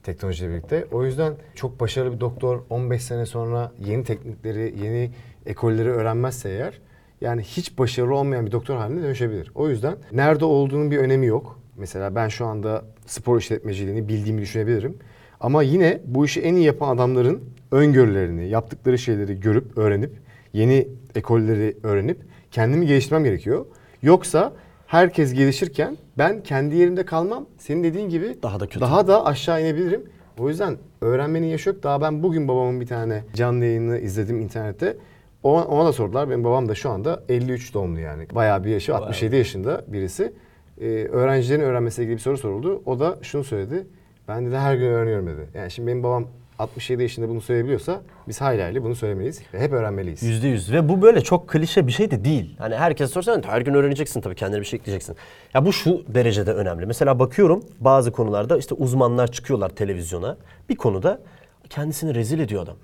teknolojiyle 0.04 0.52
birlikte. 0.52 0.86
O 0.92 1.06
yüzden 1.06 1.34
çok 1.56 1.80
başarılı 1.80 2.16
bir 2.16 2.20
doktor 2.20 2.60
15 2.70 3.04
sene 3.04 3.26
sonra 3.26 3.72
yeni 3.80 4.04
teknikleri, 4.04 4.76
yeni 4.84 5.12
ekolleri 5.46 5.90
öğrenmezse 5.90 6.50
eğer 6.50 6.80
yani 7.22 7.42
hiç 7.42 7.78
başarılı 7.78 8.16
olmayan 8.16 8.46
bir 8.46 8.52
doktor 8.52 8.76
haline 8.76 9.04
dönüşebilir. 9.04 9.52
O 9.56 9.70
yüzden 9.70 9.96
nerede 10.12 10.46
olduğunun 10.46 10.92
bir 10.92 10.98
önemi 10.98 11.26
yok. 11.26 11.60
Mesela 11.78 12.16
ben 12.16 12.28
şu 12.28 12.46
anda 12.46 12.84
spor 13.06 13.40
işletmeciliğini 13.40 14.08
bildiğimi 14.08 14.42
düşünebilirim. 14.42 14.98
Ama 15.40 15.64
yine 15.64 16.02
bu 16.06 16.26
işi 16.26 16.42
en 16.42 16.56
iyi 16.56 16.66
yapan 16.66 16.96
adamların 16.96 17.44
öngörülerini, 17.72 18.50
yaptıkları 18.50 18.98
şeyleri 18.98 19.40
görüp, 19.40 19.78
öğrenip, 19.78 20.12
yeni 20.54 20.88
ekolleri 21.16 21.78
öğrenip 21.84 22.18
kendimi 22.52 22.88
geliştirmem 22.88 23.24
gerekiyor. 23.24 23.66
Yoksa 24.02 24.54
herkes 24.88 25.34
gelişirken 25.34 25.98
ben 26.20 26.44
kendi 26.44 26.76
yerimde 26.76 27.06
kalmam. 27.06 27.46
Senin 27.58 27.84
dediğin 27.84 28.10
gibi 28.10 28.38
Daha 28.44 28.60
da 28.60 28.66
kötü. 28.66 28.80
Daha 28.82 29.08
da 29.08 29.26
aşağı 29.26 29.62
inebilirim. 29.62 30.04
O 30.40 30.50
yüzden 30.50 30.78
öğrenmenin 31.02 31.48
yaşı 31.48 31.70
yok. 31.70 31.84
Daha 31.84 32.02
ben 32.02 32.24
bugün 32.24 32.48
babamın 32.48 32.82
bir 32.82 32.86
tane 32.88 33.24
canlı 33.34 33.66
yayını 33.66 34.00
izledim 34.00 34.40
internette. 34.42 34.98
O- 35.44 35.62
Ona 35.62 35.86
da 35.88 35.94
sordular. 35.94 36.30
Benim 36.30 36.44
babam 36.44 36.70
da 36.70 36.76
şu 36.76 36.90
anda 36.90 37.24
53 37.30 37.74
doğumlu 37.74 38.00
yani. 38.00 38.28
Bayağı 38.36 38.64
bir 38.64 38.70
yaşı, 38.70 38.96
67 38.96 39.36
yaşında 39.36 39.84
birisi. 39.88 40.34
Ee, 40.82 40.86
öğrencilerin 41.12 41.62
öğrenmesiyle 41.62 42.06
ilgili 42.06 42.18
bir 42.18 42.22
soru 42.22 42.38
soruldu. 42.38 42.82
O 42.86 43.00
da 43.00 43.20
şunu 43.22 43.44
söyledi. 43.44 43.88
Ben 44.28 44.52
de 44.52 44.58
her 44.60 44.76
gün 44.76 44.86
öğreniyorum 44.86 45.28
dedi. 45.28 45.48
Yani 45.54 45.72
şimdi 45.72 45.88
benim 45.88 46.04
babam 46.04 46.28
67 46.60 47.02
yaşında 47.04 47.30
bunu 47.30 47.42
söyleyebiliyorsa 47.42 48.02
biz 48.28 48.42
hayli 48.42 48.62
hayli 48.62 48.84
bunu 48.84 48.96
söylemeliyiz. 48.96 49.42
Ve 49.54 49.60
hep 49.60 49.74
öğrenmeliyiz. 49.74 50.24
Yüzde 50.24 50.48
yüz. 50.48 50.72
Ve 50.72 50.90
bu 50.90 51.02
böyle 51.02 51.22
çok 51.22 51.48
klişe 51.50 51.88
bir 51.88 51.92
şey 51.92 52.12
de 52.12 52.24
değil. 52.26 52.56
Hani 52.58 52.76
herkes 52.76 53.12
sorsa 53.12 53.42
her 53.46 53.62
gün 53.62 53.74
öğreneceksin 53.74 54.22
tabii 54.22 54.36
kendine 54.36 54.60
bir 54.60 54.66
şey 54.66 54.78
ekleyeceksin. 54.80 55.16
Ya 55.54 55.66
bu 55.66 55.74
şu 55.74 56.04
derecede 56.08 56.54
önemli. 56.54 56.86
Mesela 56.86 57.20
bakıyorum 57.20 57.64
bazı 57.80 58.12
konularda 58.12 58.58
işte 58.58 58.76
uzmanlar 58.76 59.32
çıkıyorlar 59.32 59.70
televizyona. 59.70 60.38
Bir 60.70 60.76
konuda 60.76 61.20
kendisini 61.70 62.16
rezil 62.16 62.40
ediyor 62.40 62.64
adam. 62.64 62.76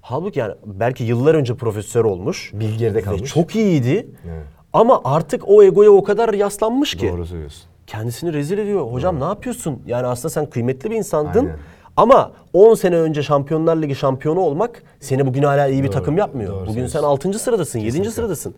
Halbuki 0.00 0.38
yani 0.38 0.54
belki 0.66 1.04
yıllar 1.04 1.34
önce 1.34 1.54
profesör 1.54 2.04
olmuş. 2.04 2.50
Bilgi 2.54 2.76
geride 2.78 2.98
Ve 2.98 3.02
kalmış. 3.02 3.34
çok 3.34 3.56
iyiydi. 3.56 4.06
Evet. 4.24 4.44
Ama 4.72 5.00
artık 5.04 5.48
o 5.48 5.62
egoya 5.62 5.90
o 5.90 6.04
kadar 6.04 6.34
yaslanmış 6.34 6.94
ki. 6.94 7.08
Doğru 7.12 7.26
söylüyorsun. 7.26 7.62
Kendisini 7.86 8.32
rezil 8.32 8.58
ediyor. 8.58 8.92
Hocam 8.92 9.20
ne 9.20 9.24
yapıyorsun? 9.24 9.82
Yani 9.86 10.06
aslında 10.06 10.30
sen 10.30 10.46
kıymetli 10.50 10.90
bir 10.90 10.96
insandın. 10.96 11.46
Aynen. 11.46 11.56
Ama 11.96 12.32
10 12.52 12.74
sene 12.74 12.96
önce 12.96 13.22
Şampiyonlar 13.22 13.76
Ligi 13.76 13.94
şampiyonu 13.94 14.40
olmak 14.40 14.82
seni 15.00 15.26
bugün 15.26 15.42
hala 15.42 15.66
iyi 15.66 15.82
bir 15.82 15.90
takım 15.90 16.18
yapmıyor. 16.18 16.52
doğru 16.52 16.66
bugün 16.66 16.86
sen 16.86 17.00
söylüyorsun. 17.00 17.28
6. 17.28 17.38
sıradasın, 17.38 17.78
7. 17.78 18.10
sıradasın. 18.10 18.54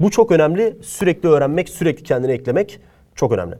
Bu 0.00 0.10
çok 0.10 0.32
önemli. 0.32 0.76
Sürekli 0.82 1.28
öğrenmek, 1.28 1.68
sürekli 1.68 2.02
kendini 2.02 2.32
eklemek 2.32 2.80
çok 3.14 3.32
önemli. 3.32 3.56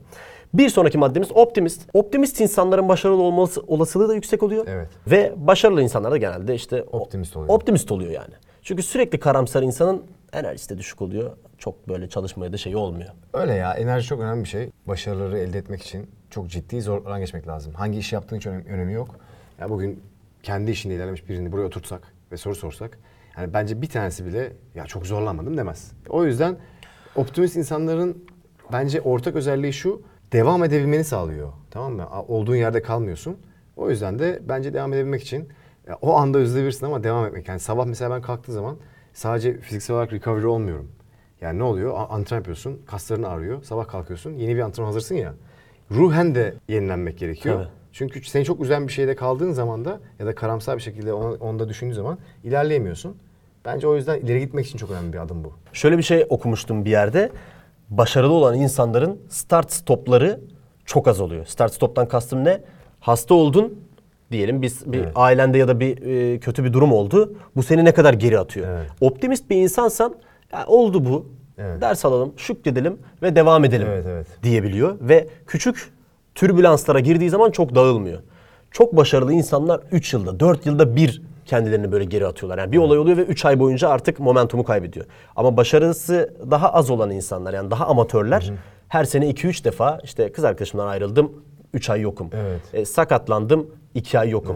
Bir 0.53 0.69
sonraki 0.69 0.97
maddemiz 0.97 1.31
optimist. 1.31 1.81
Optimist 1.93 2.41
insanların 2.41 2.89
başarılı 2.89 3.21
olması 3.21 3.61
olasılığı 3.67 4.09
da 4.09 4.13
yüksek 4.13 4.43
oluyor. 4.43 4.65
Evet. 4.67 4.87
Ve 5.07 5.33
başarılı 5.37 5.81
insanlar 5.81 6.11
da 6.11 6.17
genelde 6.17 6.55
işte 6.55 6.83
Optimist 6.91 7.37
oluyor. 7.37 7.53
Optimist 7.53 7.91
oluyor 7.91 8.11
yani. 8.11 8.33
Çünkü 8.61 8.83
sürekli 8.83 9.19
karamsar 9.19 9.63
insanın 9.63 10.03
enerjisi 10.33 10.69
de 10.69 10.77
düşük 10.77 11.01
oluyor. 11.01 11.31
Çok 11.57 11.87
böyle 11.89 12.09
çalışmaya 12.09 12.53
da 12.53 12.57
şey 12.57 12.75
olmuyor. 12.75 13.09
Öyle 13.33 13.53
ya 13.53 13.73
enerji 13.73 14.07
çok 14.07 14.19
önemli 14.19 14.43
bir 14.43 14.49
şey. 14.49 14.69
Başarıları 14.87 15.39
elde 15.39 15.57
etmek 15.57 15.83
için 15.83 16.07
çok 16.29 16.47
ciddi 16.49 16.81
zorlardan 16.81 17.19
geçmek 17.19 17.47
lazım. 17.47 17.73
Hangi 17.73 17.99
işi 17.99 18.15
yaptığın 18.15 18.37
hiç 18.37 18.45
önem- 18.47 18.65
önemi 18.67 18.93
yok. 18.93 19.15
Ya 19.59 19.69
bugün 19.69 20.03
kendi 20.43 20.71
işinde 20.71 20.95
ilerlemiş 20.95 21.29
birini 21.29 21.51
buraya 21.51 21.65
oturtsak 21.65 22.01
ve 22.31 22.37
soru 22.37 22.55
sorsak 22.55 22.99
yani 23.37 23.53
bence 23.53 23.81
bir 23.81 23.89
tanesi 23.89 24.25
bile 24.25 24.53
ya 24.75 24.85
çok 24.85 25.05
zorlanmadım 25.05 25.57
demez. 25.57 25.91
O 26.09 26.25
yüzden 26.25 26.57
optimist 27.15 27.55
insanların 27.55 28.25
bence 28.71 29.01
ortak 29.01 29.35
özelliği 29.35 29.73
şu 29.73 30.01
devam 30.31 30.63
edebilmeni 30.63 31.03
sağlıyor. 31.03 31.53
Tamam 31.71 31.93
mı? 31.93 32.07
Olduğun 32.27 32.55
yerde 32.55 32.81
kalmıyorsun. 32.81 33.37
O 33.75 33.89
yüzden 33.89 34.19
de 34.19 34.39
bence 34.49 34.73
devam 34.73 34.93
edebilmek 34.93 35.21
için 35.21 35.49
ya 35.87 35.97
o 36.01 36.15
anda 36.15 36.39
üzülebilirsin 36.39 36.85
ama 36.85 37.03
devam 37.03 37.25
etmek. 37.25 37.47
Yani 37.47 37.59
sabah 37.59 37.85
mesela 37.85 38.11
ben 38.15 38.21
kalktığım 38.21 38.53
zaman 38.55 38.77
sadece 39.13 39.59
fiziksel 39.59 39.95
olarak 39.95 40.13
recovery 40.13 40.45
olmuyorum. 40.45 40.91
Yani 41.41 41.59
ne 41.59 41.63
oluyor? 41.63 41.93
Antrenman 42.09 42.39
yapıyorsun, 42.39 42.81
kasların 42.85 43.23
ağrıyor. 43.23 43.63
Sabah 43.63 43.87
kalkıyorsun, 43.87 44.31
yeni 44.33 44.55
bir 44.55 44.61
antrenman 44.61 44.87
hazırsın 44.91 45.15
ya. 45.15 45.33
Ruhen 45.91 46.35
de 46.35 46.53
yenilenmek 46.67 47.17
gerekiyor. 47.17 47.55
Tabii. 47.55 47.67
Çünkü 47.91 48.23
seni 48.23 48.45
çok 48.45 48.61
üzen 48.61 48.87
bir 48.87 48.93
şeyde 48.93 49.15
kaldığın 49.15 49.51
zaman 49.51 49.85
da 49.85 49.99
ya 50.19 50.25
da 50.25 50.35
karamsar 50.35 50.77
bir 50.77 50.81
şekilde 50.81 51.13
onu, 51.13 51.33
onda 51.39 51.69
düşündüğün 51.69 51.93
zaman 51.93 52.17
ilerleyemiyorsun. 52.43 53.15
Bence 53.65 53.87
o 53.87 53.95
yüzden 53.95 54.19
ileri 54.19 54.39
gitmek 54.39 54.65
için 54.65 54.77
çok 54.77 54.91
önemli 54.91 55.13
bir 55.13 55.17
adım 55.17 55.43
bu. 55.43 55.53
Şöyle 55.73 55.97
bir 55.97 56.03
şey 56.03 56.25
okumuştum 56.29 56.85
bir 56.85 56.89
yerde. 56.89 57.31
Başarılı 57.89 58.33
olan 58.33 58.55
insanların 58.55 59.19
start 59.29 59.71
stopları 59.71 60.39
çok 60.85 61.07
az 61.07 61.21
oluyor. 61.21 61.45
Start 61.45 61.73
stop'tan 61.73 62.07
kastım 62.07 62.43
ne? 62.43 62.61
Hasta 62.99 63.33
oldun 63.33 63.79
diyelim 64.31 64.61
biz 64.61 64.91
bir 64.93 64.99
Evet. 64.99 65.11
ailende 65.15 65.57
ya 65.57 65.67
da 65.67 65.79
bir 65.79 66.01
e, 66.33 66.39
kötü 66.39 66.63
bir 66.63 66.73
durum 66.73 66.91
oldu. 66.93 67.33
Bu 67.55 67.63
seni 67.63 67.85
ne 67.85 67.93
kadar 67.93 68.13
geri 68.13 68.39
atıyor? 68.39 68.67
Evet. 68.67 68.89
Optimist 69.01 69.49
bir 69.49 69.55
insansan 69.55 70.15
ya 70.53 70.65
oldu 70.67 71.05
bu. 71.05 71.25
Evet. 71.57 71.81
Ders 71.81 72.05
alalım, 72.05 72.33
şükredelim 72.37 72.97
ve 73.21 73.35
devam 73.35 73.65
edelim 73.65 73.87
Evet, 73.91 74.05
evet. 74.09 74.27
diyebiliyor 74.43 74.97
ve 75.01 75.27
küçük 75.47 75.91
türbülanslara 76.35 76.99
girdiği 76.99 77.29
zaman 77.29 77.51
çok 77.51 77.75
dağılmıyor. 77.75 78.19
Çok 78.71 78.95
başarılı 78.97 79.33
insanlar 79.33 79.81
3 79.91 80.13
yılda, 80.13 80.39
4 80.39 80.65
yılda 80.65 80.95
bir 80.95 81.21
kendilerini 81.45 81.91
böyle 81.91 82.05
geri 82.05 82.27
atıyorlar. 82.27 82.57
Yani 82.57 82.71
bir 82.71 82.77
olay 82.77 82.97
oluyor 82.97 83.17
ve 83.17 83.21
3 83.21 83.45
ay 83.45 83.59
boyunca 83.59 83.89
artık 83.89 84.19
momentumu 84.19 84.63
kaybediyor. 84.63 85.05
Ama 85.35 85.57
başarısı 85.57 86.33
daha 86.51 86.73
az 86.73 86.89
olan 86.89 87.11
insanlar 87.11 87.53
yani 87.53 87.71
daha 87.71 87.85
amatörler 87.85 88.51
her 88.87 89.03
sene 89.03 89.29
2-3 89.29 89.63
defa 89.63 89.99
işte 90.03 90.31
kız 90.31 90.43
arkadaşımdan 90.43 90.87
ayrıldım 90.87 91.31
3 91.73 91.89
ay 91.89 92.01
yokum. 92.01 92.29
Evet. 92.33 92.61
E, 92.73 92.85
sakatlandım 92.85 93.67
2 93.95 94.19
ay 94.19 94.29
yokum. 94.29 94.55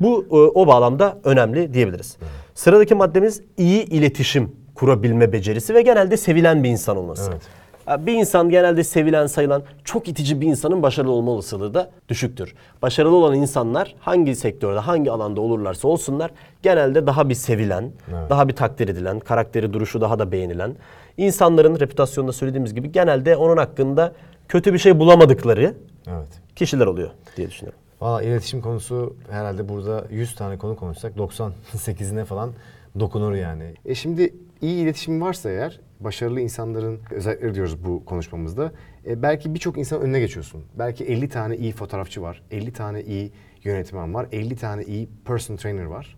Bu 0.00 0.26
e, 0.30 0.34
o 0.34 0.66
bağlamda 0.66 1.18
önemli 1.24 1.74
diyebiliriz. 1.74 2.16
Sıradaki 2.54 2.94
maddemiz 2.94 3.42
iyi 3.56 3.84
iletişim 3.84 4.52
kurabilme 4.76 5.32
becerisi 5.32 5.74
ve 5.74 5.82
genelde 5.82 6.16
sevilen 6.16 6.64
bir 6.64 6.68
insan 6.68 6.96
olması. 6.96 7.30
Evet. 7.32 8.06
Bir 8.06 8.12
insan 8.12 8.50
genelde 8.50 8.84
sevilen 8.84 9.26
sayılan 9.26 9.62
çok 9.84 10.08
itici 10.08 10.40
bir 10.40 10.46
insanın 10.46 10.82
başarılı 10.82 11.12
olma 11.12 11.30
olasılığı 11.30 11.74
da 11.74 11.90
düşüktür. 12.08 12.54
Başarılı 12.82 13.16
olan 13.16 13.34
insanlar 13.34 13.94
hangi 14.00 14.36
sektörde 14.36 14.78
hangi 14.78 15.10
alanda 15.10 15.40
olurlarsa 15.40 15.88
olsunlar 15.88 16.30
genelde 16.62 17.06
daha 17.06 17.28
bir 17.28 17.34
sevilen, 17.34 17.90
daha 18.30 18.48
bir 18.48 18.56
takdir 18.56 18.88
edilen, 18.88 19.20
karakteri 19.20 19.72
duruşu 19.72 20.00
daha 20.00 20.18
da 20.18 20.32
beğenilen, 20.32 20.74
insanların 21.16 21.80
reputasyonunda 21.80 22.32
söylediğimiz 22.32 22.74
gibi 22.74 22.92
genelde 22.92 23.36
onun 23.36 23.56
hakkında 23.56 24.12
kötü 24.48 24.72
bir 24.72 24.78
şey 24.78 24.98
bulamadıkları 24.98 25.74
Evet. 26.06 26.28
kişiler 26.56 26.86
oluyor 26.86 27.10
diye 27.36 27.50
düşünüyorum. 27.50 27.80
Valla 28.00 28.22
iletişim 28.22 28.60
konusu 28.60 29.16
herhalde 29.30 29.68
burada 29.68 30.04
100 30.10 30.34
tane 30.34 30.58
konu 30.58 30.76
konuşsak 30.76 31.16
98'ine 31.16 32.24
falan 32.24 32.52
dokunur 33.00 33.34
yani. 33.34 33.74
E 33.84 33.94
şimdi 33.94 34.34
iyi 34.60 34.82
iletişim 34.82 35.20
varsa 35.20 35.50
eğer 35.50 35.80
başarılı 36.00 36.40
insanların 36.40 37.00
özellikleri 37.10 37.54
diyoruz 37.54 37.84
bu 37.84 38.04
konuşmamızda. 38.04 38.72
E 39.06 39.22
belki 39.22 39.54
birçok 39.54 39.78
insan 39.78 40.00
önüne 40.00 40.20
geçiyorsun. 40.20 40.64
Belki 40.78 41.04
50 41.04 41.28
tane 41.28 41.56
iyi 41.56 41.72
fotoğrafçı 41.72 42.22
var. 42.22 42.42
50 42.50 42.72
tane 42.72 43.02
iyi 43.02 43.32
yönetmen 43.64 44.14
var. 44.14 44.26
50 44.32 44.56
tane 44.56 44.82
iyi 44.84 45.08
person 45.24 45.56
trainer 45.56 45.84
var. 45.84 46.16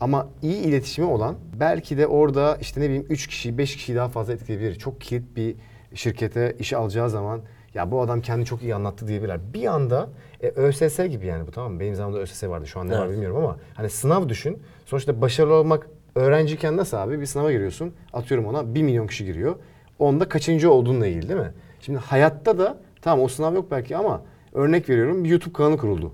Ama 0.00 0.28
iyi 0.42 0.56
iletişimi 0.56 1.06
olan 1.08 1.36
belki 1.60 1.98
de 1.98 2.06
orada 2.06 2.56
işte 2.60 2.80
ne 2.80 2.84
bileyim 2.84 3.06
3 3.08 3.26
kişi 3.26 3.58
5 3.58 3.76
kişiyi 3.76 3.96
daha 3.96 4.08
fazla 4.08 4.32
etkileyebilir. 4.32 4.74
Çok 4.74 5.00
kilit 5.00 5.36
bir 5.36 5.56
şirkete 5.94 6.56
işe 6.58 6.76
alacağı 6.76 7.10
zaman 7.10 7.40
ya 7.74 7.90
bu 7.90 8.00
adam 8.02 8.20
kendi 8.20 8.44
çok 8.44 8.62
iyi 8.62 8.74
anlattı 8.74 9.08
diyebilirler. 9.08 9.40
Bir 9.54 9.66
anda 9.66 10.08
e, 10.42 10.48
ÖSS 10.48 10.98
gibi 11.08 11.26
yani 11.26 11.46
bu 11.46 11.50
tamam 11.50 11.72
mı? 11.72 11.80
Benim 11.80 11.94
zamanımda 11.94 12.22
ÖSS 12.22 12.44
vardı 12.44 12.66
şu 12.66 12.80
an 12.80 12.88
ne 12.88 12.92
var 12.92 13.02
Evet. 13.04 13.12
bilmiyorum 13.12 13.36
ama 13.36 13.58
hani 13.74 13.90
sınav 13.90 14.28
düşün. 14.28 14.62
Sonuçta 14.86 15.20
başarılı 15.20 15.54
olmak 15.54 15.86
öğrenciyken 16.18 16.76
nasıl 16.76 16.96
abi 16.96 17.20
bir 17.20 17.26
sınava 17.26 17.52
giriyorsun. 17.52 17.92
Atıyorum 18.12 18.46
ona 18.46 18.74
1 18.74 18.82
milyon 18.82 19.06
kişi 19.06 19.24
giriyor. 19.24 19.54
Onda 19.98 20.28
kaçıncı 20.28 20.72
olduğunla 20.72 21.06
ilgili 21.06 21.28
değil 21.28 21.40
mi? 21.40 21.52
Şimdi 21.80 21.98
hayatta 21.98 22.58
da 22.58 22.78
tamam 23.02 23.24
o 23.24 23.28
sınav 23.28 23.54
yok 23.54 23.70
belki 23.70 23.96
ama 23.96 24.22
örnek 24.52 24.88
veriyorum 24.88 25.24
bir 25.24 25.28
YouTube 25.28 25.52
kanalı 25.52 25.76
kuruldu. 25.76 26.12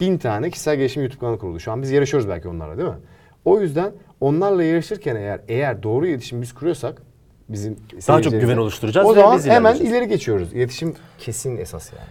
Bin 0.00 0.18
tane 0.18 0.50
kişisel 0.50 0.76
gelişim 0.76 1.02
YouTube 1.02 1.20
kanalı 1.20 1.38
kuruldu. 1.38 1.60
Şu 1.60 1.72
an 1.72 1.82
biz 1.82 1.90
yarışıyoruz 1.90 2.28
belki 2.28 2.48
onlarla 2.48 2.78
değil 2.78 2.88
mi? 2.88 2.96
O 3.44 3.60
yüzden 3.60 3.92
onlarla 4.20 4.64
yarışırken 4.64 5.16
eğer 5.16 5.40
eğer 5.48 5.82
doğru 5.82 6.06
iletişim 6.06 6.42
biz 6.42 6.54
kuruyorsak 6.54 7.02
bizim 7.48 7.76
çok 7.90 8.02
seyircilerimize, 8.02 8.46
güven 8.46 8.56
oluşturacağız 8.56 9.08
O 9.08 9.14
zaman 9.14 9.38
hemen 9.38 9.74
ileri 9.76 10.08
geçiyoruz. 10.08 10.52
İletişim 10.52 10.94
kesin 11.18 11.56
esas 11.56 11.92
yani. 11.92 12.08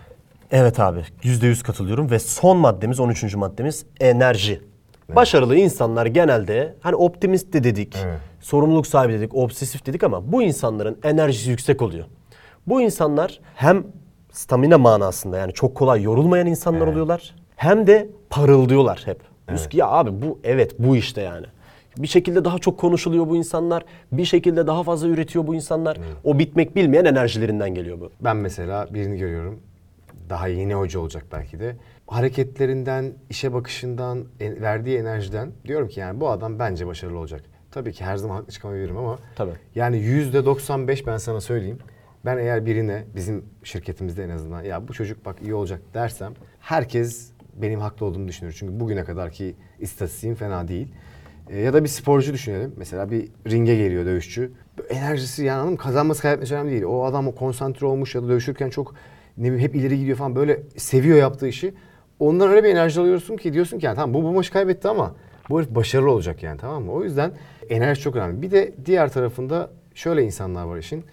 Evet 0.51 0.79
abi 0.79 0.99
%100 1.23 1.63
katılıyorum 1.63 2.12
ve 2.12 2.19
son 2.19 2.58
maddemiz 2.58 2.99
13. 2.99 3.36
maddemiz 3.36 3.86
enerji. 3.99 4.62
Başarılı 5.09 5.55
insanlar 5.55 6.05
genelde 6.05 6.75
hani 6.81 6.95
optimist 6.95 7.53
de 7.53 7.63
dedik, 7.63 7.95
Evet. 8.05 8.19
sorumluluk 8.39 8.87
sahibi 8.87 9.13
dedik, 9.13 9.35
obsesif 9.35 9.85
dedik 9.85 10.03
ama 10.03 10.31
bu 10.31 10.43
insanların 10.43 10.97
enerjisi 11.03 11.49
yüksek 11.49 11.81
oluyor. 11.81 12.05
Bu 12.67 12.81
insanlar 12.81 13.39
hem 13.55 13.83
stamina 14.31 14.77
manasında 14.77 15.37
yani 15.37 15.53
çok 15.53 15.75
kolay 15.75 16.01
yorulmayan 16.03 16.47
insanlar 16.47 16.87
oluyorlar 16.87 17.35
hem 17.55 17.87
de 17.87 18.09
parıldıyorlar 18.29 19.01
hep. 19.05 19.19
Diyoruz 19.47 19.69
ki 19.69 19.77
ya 19.77 19.87
abi 19.87 20.21
bu 20.21 20.39
evet 20.43 20.75
bu 20.79 20.95
işte 20.95 21.21
yani. 21.21 21.45
Bir 21.97 22.07
şekilde 22.07 22.45
daha 22.45 22.59
çok 22.59 22.79
konuşuluyor 22.79 23.29
bu 23.29 23.35
insanlar. 23.35 23.85
Bir 24.11 24.25
şekilde 24.25 24.67
daha 24.67 24.83
fazla 24.83 25.07
üretiyor 25.07 25.47
bu 25.47 25.55
insanlar. 25.55 25.97
O 26.23 26.39
bitmek 26.39 26.75
bilmeyen 26.75 27.05
enerjilerinden 27.05 27.75
geliyor 27.75 27.99
bu. 27.99 28.11
Ben 28.21 28.37
mesela 28.37 28.87
birini 28.93 29.17
görüyorum. 29.17 29.59
Daha 30.29 30.47
yeni 30.47 30.73
hoca 30.75 30.99
olacak 30.99 31.25
belki 31.31 31.59
de. 31.59 31.75
Hareketlerinden, 32.13 33.13
işe 33.30 33.54
bakışından, 33.54 34.26
en- 34.39 34.62
verdiği 34.62 34.97
enerjiden 34.97 35.52
diyorum 35.65 35.88
ki 35.88 35.99
yani 35.99 36.19
bu 36.19 36.30
adam 36.30 36.60
bence 36.60 36.88
başarılı 36.88 37.17
olacak. 37.17 37.41
Tabii 37.71 37.93
ki 37.93 38.06
her 38.06 38.17
zaman 38.17 38.36
haklı 38.36 38.54
çıkamayabilirim 38.54 38.97
ama 38.97 39.19
Tabii. 39.36 39.52
yani 39.76 39.97
yüzde 39.97 40.45
95 40.45 41.08
ben 41.08 41.17
sana 41.17 41.41
söyleyeyim. 41.41 41.78
Ben 42.26 42.38
eğer 42.38 42.65
birine 42.65 43.04
bizim 43.15 43.45
şirketimizde 43.63 44.23
en 44.23 44.30
azından 44.30 44.63
ya 44.63 44.88
bu 44.88 44.93
çocuk 44.93 45.26
bak 45.26 45.36
iyi 45.41 45.54
olacak 45.54 45.82
dersem 45.93 46.34
herkes 46.60 47.32
benim 47.56 47.80
haklı 47.80 48.06
olduğumu 48.06 48.28
düşünüyor. 48.28 48.56
Çünkü 48.60 48.80
bugüne 48.80 49.04
kadarki 49.04 49.56
istatistiğim 49.80 50.36
fena 50.36 50.67
değil. 50.67 50.88
E, 51.49 51.60
ya 51.60 51.73
da 51.73 51.84
bir 51.84 51.89
sporcu 51.89 52.34
düşünelim. 52.34 52.73
Mesela 52.78 53.12
bir 53.12 53.30
ringe 53.49 53.76
geliyor 53.76 54.06
dövüşçü. 54.06 54.52
Enerjisi 54.89 55.45
yani 55.45 55.58
anladın 55.58 55.71
mı? 55.73 55.78
Kazanması 55.78 56.21
kaybetmesi 56.21 56.54
önemli 56.56 56.71
değil. 56.71 56.84
O 56.84 57.04
adam 57.06 57.28
o 57.28 57.36
konsantre 57.36 57.86
olmuş 57.86 58.15
ya 58.15 58.23
da 58.23 58.30
dövüşürken 58.30 58.69
çok 58.69 58.95
ne 59.38 59.43
bileyim 59.43 59.60
hep 59.60 59.76
ileri 59.76 59.99
gidiyor 59.99 60.17
falan 60.17 60.36
böyle 60.36 60.60
seviyor 60.78 61.17
yaptığı 61.17 61.47
işi. 61.47 61.73
Ondan 62.23 62.49
öyle 62.49 62.63
bir 62.63 62.69
enerji 62.69 63.01
alıyorsun 63.01 63.38
ki 63.38 63.53
diyorsun 63.53 63.79
ki 63.79 63.86
yani 63.86 63.95
tamam 63.95 64.13
bu 64.13 64.23
bu 64.23 64.31
maçı 64.31 64.51
kaybetti 64.51 64.88
ama 64.88 65.15
bu 65.49 65.59
herif 65.59 65.69
başarılı 65.69 66.12
olacak 66.12 66.43
yani 66.43 66.57
tamam 66.59 66.83
mı? 66.83 66.91
O 66.91 67.03
yüzden 67.03 67.31
enerji 67.69 68.01
çok 68.01 68.15
önemli. 68.15 68.41
Bir 68.41 68.51
de 68.51 68.71
diğer 68.86 69.12
tarafında 69.12 69.69
şöyle 69.95 70.23
insanlar 70.23 70.63
var 70.63 70.77
işin. 70.77 71.03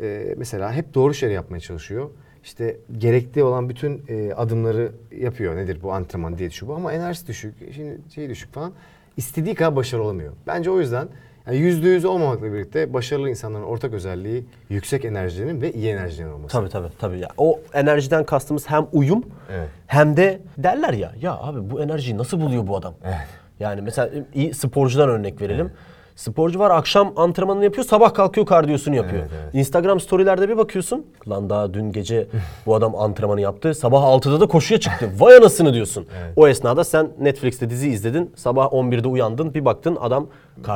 Ee, 0.00 0.34
mesela 0.36 0.72
hep 0.72 0.94
doğru 0.94 1.14
şeyleri 1.14 1.34
yapmaya 1.34 1.60
çalışıyor. 1.60 2.10
İşte 2.44 2.76
gerekli 2.98 3.44
olan 3.44 3.68
bütün 3.68 4.02
e, 4.08 4.32
adımları 4.32 4.92
yapıyor. 5.18 5.56
Nedir 5.56 5.82
bu 5.82 5.92
antrenman, 5.92 6.38
diyet 6.38 6.52
şu 6.52 6.68
bu 6.68 6.74
ama 6.74 6.92
enerjisi 6.92 7.26
düşük, 7.26 7.54
şimdi 7.74 7.98
şey 8.14 8.28
düşük 8.28 8.52
falan. 8.52 8.72
İstediği 9.16 9.54
kadar 9.54 9.76
başarılı 9.76 10.04
olamıyor. 10.04 10.32
Bence 10.46 10.70
o 10.70 10.80
yüzden 10.80 11.08
yani 11.46 11.56
yüzde 11.56 11.88
yüz 11.88 12.04
olmamakla 12.04 12.52
birlikte 12.52 12.92
başarılı 12.92 13.30
insanların 13.30 13.64
ortak 13.64 13.92
özelliği 13.92 14.44
yüksek 14.68 15.04
enerjilerin 15.04 15.60
ve 15.60 15.72
iyi 15.72 15.88
enerjilerin 15.92 16.32
olması. 16.32 16.52
Tabii 16.52 16.68
tabii 16.68 16.88
tabii. 16.98 17.18
Ya, 17.18 17.28
o 17.38 17.60
enerjiden 17.74 18.24
kastımız 18.24 18.70
hem 18.70 18.86
uyum 18.92 19.24
Evet. 19.56 19.68
hem 19.86 20.16
de 20.16 20.40
derler 20.58 20.92
ya 20.92 21.12
ya 21.20 21.38
abi 21.38 21.70
bu 21.70 21.82
enerjiyi 21.82 22.18
nasıl 22.18 22.40
buluyor 22.40 22.66
bu 22.66 22.76
adam? 22.76 22.94
Evet. 23.04 23.16
Yani 23.60 23.80
mesela 23.82 24.10
iyi 24.34 24.54
sporcudan 24.54 25.08
örnek 25.08 25.40
verelim. 25.40 25.70
Sporcu 26.16 26.58
var 26.58 26.70
akşam 26.70 27.12
antrenmanını 27.16 27.64
yapıyor 27.64 27.86
sabah 27.86 28.14
kalkıyor 28.14 28.46
kardiyosunu 28.46 28.96
yapıyor. 28.96 29.22
Instagram 29.52 30.00
storylerde 30.00 30.48
bir 30.48 30.56
bakıyorsun. 30.56 31.06
Lan 31.28 31.50
daha 31.50 31.74
dün 31.74 31.92
gece 31.92 32.26
bu 32.66 32.74
adam 32.74 32.94
antrenmanı 32.96 33.40
yaptı. 33.40 33.74
Sabah 33.74 34.02
6'da 34.02 34.40
da 34.40 34.46
koşuya 34.46 34.80
çıktı. 34.80 35.10
Vay 35.18 35.36
anasını 35.36 35.74
diyorsun. 35.74 36.06
O 36.36 36.48
esnada 36.48 36.84
sen 36.84 37.10
Netflix'te 37.20 37.70
dizi 37.70 37.88
izledin. 37.88 38.30
Sabah 38.36 38.66
11'de 38.66 39.08
uyandın 39.08 39.54
bir 39.54 39.64
baktın 39.64 39.96
adam 40.00 40.26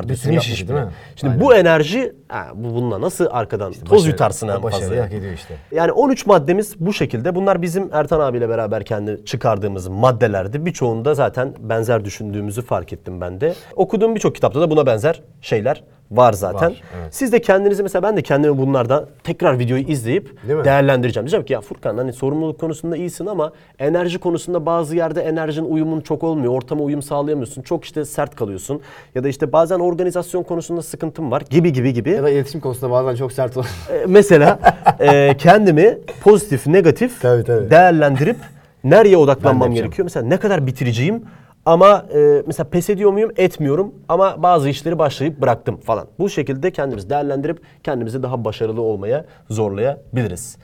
Bitirmiş 0.03 0.49
yapmış 0.49 0.69
değil 0.69 0.81
mi? 0.81 0.89
Şimdi 1.17 1.41
bu 1.41 1.55
enerji 1.55 2.13
ha, 2.29 2.47
bu 2.55 2.75
bununla 2.75 3.01
nasıl 3.01 3.27
arkadan 3.31 3.73
toz 3.73 3.91
Başarı- 3.91 4.09
yutarsın 4.11 4.49
en 4.49 4.61
fazla. 4.61 5.03
hak 5.05 5.13
ediyor 5.13 5.33
işte. 5.33 5.55
Yani 5.73 5.93
13 5.93 6.27
maddemiz 6.27 6.75
bu 6.81 6.93
şekilde. 6.93 7.35
Bunlar 7.35 7.63
bizim 7.63 7.89
Ertan 7.93 8.21
abiyle 8.21 8.49
beraber 8.49 8.85
kendi 8.85 9.25
çıkardığımız 9.25 9.89
maddelerdi. 9.89 10.67
Birçoğunda 10.67 11.15
zaten 11.15 11.55
benzer 11.61 12.05
düşündüğümüzü 12.05 12.63
fark 12.63 12.93
ettim 12.93 13.21
ben 13.21 13.41
de. 13.41 13.55
Okuduğum 13.77 14.15
birçok 14.15 14.35
kitapta 14.35 14.61
da 14.61 14.71
buna 14.71 14.87
benzer 14.87 15.23
şeyler 15.41 15.85
var 16.11 16.33
zaten. 16.33 16.71
Var, 16.71 16.83
evet. 17.01 17.15
Siz 17.15 17.33
de 17.33 17.41
kendinizi 17.41 17.83
mesela 17.83 18.03
ben 18.03 18.17
de 18.17 18.23
kendimi 18.23 18.59
bunlardan 18.59 19.07
tekrar 19.25 19.59
videoyu 19.59 19.83
izleyip 19.83 20.39
değerlendireceğim. 20.65 21.27
Diyeceğim 21.27 21.47
ki 21.47 21.53
ya 21.53 21.61
Furkan 21.61 21.99
hani 21.99 22.13
sorumluluk 22.13 22.61
konusunda 22.61 22.97
iyisin 22.97 23.27
ama 23.27 23.53
enerji 23.79 24.19
konusunda 24.19 24.67
bazı 24.67 24.97
yerde 24.97 25.23
enerjin 25.23 25.65
uyumun 25.65 26.01
çok 26.01 26.23
olmuyor. 26.25 26.53
Ortama 26.53 26.85
uyum 26.85 27.03
sağlayamıyorsun. 27.03 27.63
Çok 27.63 27.85
işte 27.85 28.05
sert 28.05 28.37
kalıyorsun. 28.37 28.81
Ya 29.15 29.25
da 29.25 29.29
işte 29.29 29.53
bazen 29.53 29.79
organizasyon 29.79 30.43
konusunda 30.43 30.83
sıkıntım 30.83 31.31
var 31.31 31.43
gibi 31.51 31.73
gibi 31.73 31.93
gibi. 31.93 32.11
Ya 32.11 32.23
da 32.23 32.31
iletişim 32.31 32.61
konusunda 32.61 32.93
bazen 32.93 33.15
çok 33.15 33.33
sert 33.33 33.57
olur. 33.57 33.67
E, 33.93 34.05
mesela 34.07 34.59
e, 35.01 35.37
kendimi 35.37 35.99
pozitif, 36.23 36.67
negatif 36.67 37.23
Tabii, 37.23 37.45
tabii. 37.45 37.71
değerlendirip 37.71 38.37
nereye 38.85 39.17
odaklanmam 39.17 39.75
gerekiyor? 39.75 40.05
Mesela 40.05 40.27
ne 40.27 40.37
kadar 40.37 40.67
bitiriciyim 40.67 41.23
ama 41.67 42.07
e, 42.15 42.43
mesela 42.47 42.69
pes 42.71 42.91
ediyor 42.91 43.11
muyum? 43.11 43.33
Etmiyorum 43.37 43.95
ama 44.09 44.43
bazı 44.43 44.69
işleri 44.69 44.99
başlayıp 44.99 45.41
bıraktım 45.41 45.77
falan. 45.77 46.07
Bu 46.19 46.31
şekilde 46.31 46.71
kendimizi 46.71 47.11
değerlendirip 47.11 47.63
kendimizi 47.85 48.23
daha 48.23 48.45
başarılı 48.45 48.81
olmaya 48.83 49.25
zorlayabiliriz. 49.51 50.57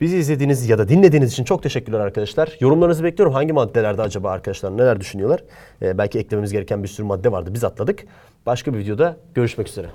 Bizi 0.00 0.16
izlediğiniz 0.16 0.68
ya 0.68 0.78
da 0.78 0.88
dinlediğiniz 0.88 1.32
için 1.32 1.44
çok 1.44 1.62
teşekkürler 1.62 2.00
arkadaşlar. 2.00 2.56
Yorumlarınızı 2.60 3.04
bekliyorum. 3.04 3.34
Hangi 3.34 3.52
maddelerde 3.52 4.02
acaba 4.02 4.30
arkadaşlar 4.30 4.76
neler 4.76 5.00
düşünüyorlar? 5.00 5.44
E, 5.82 5.98
belki 5.98 6.18
eklememiz 6.18 6.52
gereken 6.52 6.82
bir 6.82 6.88
sürü 6.88 7.06
madde 7.06 7.32
vardı. 7.32 7.50
Biz 7.54 7.64
atladık. 7.64 8.04
Başka 8.46 8.74
bir 8.74 8.78
videoda 8.78 9.16
görüşmek 9.34 9.68
üzere. 9.68 9.88